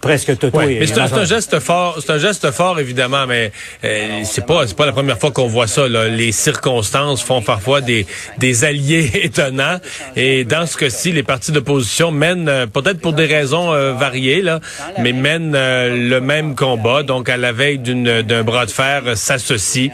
presque 0.00 0.38
totaux. 0.38 0.60
mais 0.60 0.86
c'est 0.86 1.00
un, 1.00 1.24
geste 1.24 1.58
fort, 1.58 1.98
c'est 2.00 2.12
un 2.12 2.18
geste 2.18 2.52
fort 2.52 2.78
évidemment, 2.78 3.26
mais 3.26 3.50
euh, 3.84 4.20
c'est 4.22 4.46
pas 4.46 4.64
c'est 4.66 4.76
pas 4.76 4.86
la 4.86 4.92
première 4.92 5.18
fois 5.18 5.32
qu'on 5.32 5.48
voit 5.48 5.66
ça. 5.66 5.88
Là. 5.88 6.06
Les 6.06 6.30
circonstances 6.30 7.20
font 7.22 7.42
parfois 7.42 7.80
des 7.80 8.06
des 8.38 8.64
alliés 8.64 9.10
étonnants, 9.22 9.78
et 10.14 10.44
dans 10.44 10.66
ce 10.66 10.76
cas-ci, 10.76 11.10
les 11.10 11.24
partis 11.24 11.50
d'opposition 11.50 12.12
mènent 12.12 12.66
peut-être 12.72 13.00
pour 13.00 13.12
des 13.12 13.26
raisons 13.26 13.72
variées 13.94 14.42
là, 14.42 14.60
mais 14.98 15.12
mènent 15.12 15.52
le 15.52 16.20
même 16.20 16.54
combat. 16.54 17.02
Donc 17.02 17.28
à 17.28 17.36
la 17.36 17.50
veille 17.50 17.78
d'une 17.78 18.22
d'un 18.22 18.44
bras 18.44 18.66
de 18.66 18.70
fer, 18.70 19.02
s'associent 19.16 19.90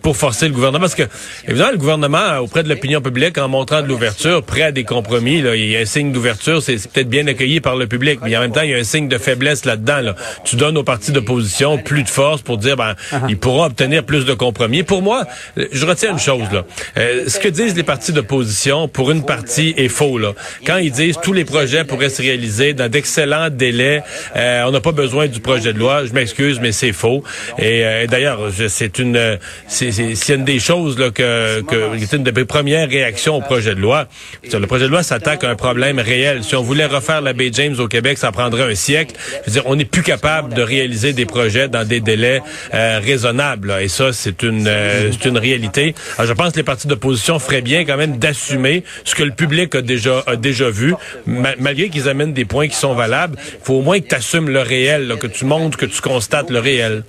pour 0.00 0.16
forcer 0.16 0.48
le 0.48 0.54
gouvernement, 0.54 0.80
parce 0.80 0.94
que 0.94 1.08
évidemment 1.46 1.72
le 1.72 1.78
gouvernement 1.78 2.38
auprès 2.38 2.62
de 2.62 2.70
l'opinion 2.70 3.02
publique 3.02 3.36
en 3.36 3.48
montrant 3.48 3.82
de 3.82 3.86
l'ouverture, 3.86 4.42
prêt 4.42 4.62
à 4.62 4.72
des 4.72 4.84
compromis, 4.84 5.42
là, 5.42 5.54
il 5.54 5.76
signe 5.90 6.12
d'ouverture, 6.12 6.62
c'est 6.62 6.76
peut-être 6.90 7.08
bien 7.08 7.26
accueilli 7.26 7.60
par 7.60 7.76
le 7.76 7.86
public, 7.86 8.20
mais 8.22 8.36
en 8.36 8.40
même 8.40 8.52
temps, 8.52 8.62
il 8.62 8.70
y 8.70 8.74
a 8.74 8.78
un 8.78 8.84
signe 8.84 9.08
de 9.08 9.18
faiblesse 9.18 9.64
là-dedans. 9.64 10.00
Là. 10.00 10.14
Tu 10.44 10.56
donnes 10.56 10.78
aux 10.78 10.84
partis 10.84 11.12
d'opposition 11.12 11.78
plus 11.78 12.04
de 12.04 12.08
force 12.08 12.42
pour 12.42 12.58
dire, 12.58 12.76
ben, 12.76 12.94
uh-huh. 13.12 13.26
ils 13.28 13.36
pourront 13.36 13.64
obtenir 13.64 14.04
plus 14.04 14.24
de 14.24 14.34
compromis. 14.34 14.82
Pour 14.84 15.02
moi, 15.02 15.26
je 15.56 15.84
retiens 15.84 16.12
une 16.12 16.18
chose, 16.18 16.46
là. 16.52 16.64
Euh, 16.96 17.24
ce 17.26 17.38
que 17.38 17.48
disent 17.48 17.76
les 17.76 17.82
partis 17.82 18.12
d'opposition, 18.12 18.88
pour 18.88 19.10
une 19.10 19.24
partie, 19.24 19.74
est 19.76 19.88
faux, 19.88 20.18
là. 20.18 20.32
Quand 20.64 20.76
ils 20.76 20.92
disent 20.92 21.18
tous 21.22 21.32
les 21.32 21.44
projets 21.44 21.84
pourraient 21.84 22.08
se 22.08 22.22
réaliser 22.22 22.72
dans 22.72 22.88
d'excellents 22.88 23.50
délais, 23.50 24.02
euh, 24.36 24.62
on 24.66 24.70
n'a 24.70 24.80
pas 24.80 24.92
besoin 24.92 25.26
du 25.26 25.40
projet 25.40 25.72
de 25.72 25.78
loi, 25.78 26.04
je 26.06 26.12
m'excuse, 26.12 26.60
mais 26.60 26.72
c'est 26.72 26.92
faux. 26.92 27.24
Et, 27.58 27.84
euh, 27.84 28.06
d'ailleurs, 28.06 28.40
c'est 28.68 28.98
une, 28.98 29.38
c'est 29.66 30.34
une 30.34 30.44
des 30.44 30.60
choses, 30.60 30.98
là, 30.98 31.10
que, 31.10 31.62
que, 31.62 31.98
c'est 31.98 32.16
une 32.16 32.22
des 32.22 32.44
premières 32.44 32.88
réactions 32.88 33.36
au 33.36 33.40
projet 33.40 33.74
de 33.74 33.80
loi. 33.80 34.06
Le 34.52 34.66
projet 34.66 34.84
de 34.84 34.90
loi 34.90 35.02
s'attaque 35.02 35.42
à 35.44 35.50
un 35.50 35.56
problème 35.56 35.79
réel. 35.80 36.44
Si 36.44 36.54
on 36.54 36.62
voulait 36.62 36.86
refaire 36.86 37.20
la 37.20 37.32
baie 37.32 37.50
James 37.52 37.76
au 37.78 37.88
Québec, 37.88 38.18
ça 38.18 38.32
prendrait 38.32 38.70
un 38.70 38.74
siècle. 38.74 39.16
Dire, 39.46 39.62
on 39.66 39.76
n'est 39.76 39.84
plus 39.84 40.02
capable 40.02 40.54
de 40.54 40.62
réaliser 40.62 41.12
des 41.12 41.26
projets 41.26 41.68
dans 41.68 41.86
des 41.86 42.00
délais 42.00 42.42
euh, 42.74 43.00
raisonnables. 43.02 43.74
Et 43.80 43.88
ça, 43.88 44.12
c'est 44.12 44.42
une, 44.42 44.66
euh, 44.66 45.10
une 45.24 45.38
réalité. 45.38 45.94
Je 46.22 46.32
pense 46.32 46.52
que 46.52 46.58
les 46.58 46.62
partis 46.62 46.86
d'opposition 46.86 47.38
feraient 47.38 47.62
bien 47.62 47.84
quand 47.84 47.96
même 47.96 48.18
d'assumer 48.18 48.84
ce 49.04 49.14
que 49.14 49.22
le 49.22 49.32
public 49.32 49.74
a 49.74 49.82
déjà, 49.82 50.22
a 50.26 50.36
déjà 50.36 50.70
vu, 50.70 50.94
malgré 51.26 51.88
qu'ils 51.88 52.08
amènent 52.08 52.32
des 52.32 52.44
points 52.44 52.68
qui 52.68 52.76
sont 52.76 52.94
valables. 52.94 53.38
Il 53.38 53.64
faut 53.64 53.74
au 53.74 53.82
moins 53.82 54.00
que 54.00 54.06
tu 54.06 54.14
assumes 54.14 54.48
le 54.48 54.60
réel, 54.60 55.14
que 55.20 55.26
tu 55.26 55.44
montres, 55.44 55.78
que 55.78 55.86
tu 55.86 56.00
constates 56.00 56.50
le 56.50 56.58
réel. 56.58 57.04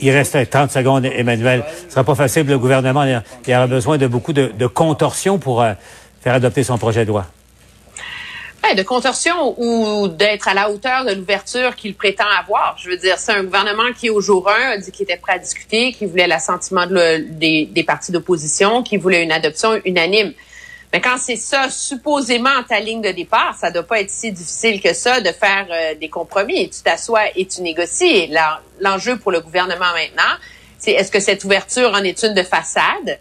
Il 0.00 0.10
reste 0.10 0.50
30 0.50 0.70
secondes, 0.70 1.04
Emmanuel. 1.04 1.64
Ce 1.86 1.94
sera 1.94 2.04
pas 2.04 2.14
facile. 2.14 2.46
Le 2.46 2.58
gouvernement 2.58 3.04
il 3.46 3.54
aura 3.54 3.66
besoin 3.66 3.98
de 3.98 4.06
beaucoup 4.06 4.32
de, 4.32 4.50
de 4.58 4.66
contorsions 4.66 5.38
pour 5.38 5.62
euh, 5.62 5.72
faire 6.22 6.34
adopter 6.34 6.62
son 6.62 6.78
projet 6.78 7.04
de 7.04 7.08
loi 7.10 7.26
de 8.74 8.82
contorsion 8.82 9.54
ou 9.58 10.08
d'être 10.08 10.48
à 10.48 10.54
la 10.54 10.70
hauteur 10.70 11.04
de 11.04 11.12
l'ouverture 11.12 11.76
qu'il 11.76 11.94
prétend 11.94 12.26
avoir. 12.38 12.76
Je 12.78 12.90
veux 12.90 12.96
dire, 12.96 13.18
c'est 13.18 13.32
un 13.32 13.44
gouvernement 13.44 13.92
qui, 13.98 14.10
au 14.10 14.20
jour 14.20 14.48
1, 14.48 14.70
a 14.70 14.78
dit 14.78 14.90
qu'il 14.90 15.04
était 15.04 15.16
prêt 15.16 15.34
à 15.34 15.38
discuter, 15.38 15.92
qui 15.92 16.06
voulait 16.06 16.26
l'assentiment 16.26 16.86
des, 16.86 17.66
des 17.66 17.84
partis 17.84 18.12
d'opposition, 18.12 18.82
qui 18.82 18.96
voulait 18.96 19.22
une 19.22 19.32
adoption 19.32 19.80
unanime. 19.84 20.32
Mais 20.92 21.00
quand 21.00 21.18
c'est 21.18 21.36
ça, 21.36 21.68
supposément 21.68 22.62
ta 22.68 22.80
ligne 22.80 23.02
de 23.02 23.10
départ, 23.10 23.56
ça 23.58 23.70
doit 23.70 23.82
pas 23.82 24.00
être 24.00 24.10
si 24.10 24.32
difficile 24.32 24.80
que 24.80 24.94
ça 24.94 25.20
de 25.20 25.30
faire 25.30 25.66
euh, 25.70 25.94
des 25.94 26.08
compromis. 26.08 26.70
Tu 26.70 26.82
t'assois 26.82 27.36
et 27.36 27.46
tu 27.46 27.62
négocies. 27.62 28.30
L'enjeu 28.80 29.18
pour 29.18 29.32
le 29.32 29.40
gouvernement 29.40 29.92
maintenant, 29.92 30.34
c'est 30.78 30.92
est-ce 30.92 31.10
que 31.10 31.20
cette 31.20 31.44
ouverture 31.44 31.92
en 31.92 32.02
est 32.02 32.22
une 32.22 32.34
de 32.34 32.42
façade? 32.42 33.18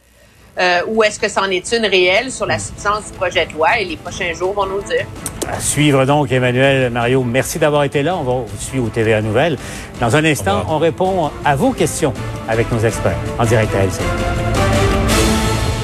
Euh, 0.58 0.82
ou 0.88 1.04
est-ce 1.04 1.20
que 1.20 1.28
c'en 1.28 1.46
est 1.50 1.72
une 1.72 1.86
réelle 1.86 2.32
sur 2.32 2.46
la 2.46 2.60
substance 2.60 3.12
du 3.12 3.18
projet 3.18 3.46
de 3.46 3.54
loi 3.54 3.80
et 3.80 3.86
les 3.86 3.98
prochains 3.98 4.34
jours 4.34 4.54
vont 4.54 4.66
nous 4.66 4.82
dire. 4.82 5.06
À 5.48 5.60
suivre 5.60 6.06
donc, 6.06 6.32
Emmanuel, 6.32 6.90
Mario, 6.90 7.24
merci 7.24 7.60
d'avoir 7.60 7.84
été 7.84 8.02
là. 8.02 8.16
On 8.18 8.24
va 8.24 8.32
vous 8.34 8.48
suivre 8.58 8.86
au 8.86 8.90
TVA 8.90 9.22
Nouvelles. 9.22 9.58
Dans 10.00 10.16
un 10.16 10.26
instant, 10.26 10.66
on 10.68 10.78
répond 10.78 11.30
à 11.44 11.56
vos 11.56 11.72
questions 11.72 12.14
avec 12.50 12.72
nos 12.72 12.80
experts 12.80 13.18
en 13.38 13.46
direct 13.46 13.74
à 13.76 13.84
LCN. 13.84 14.85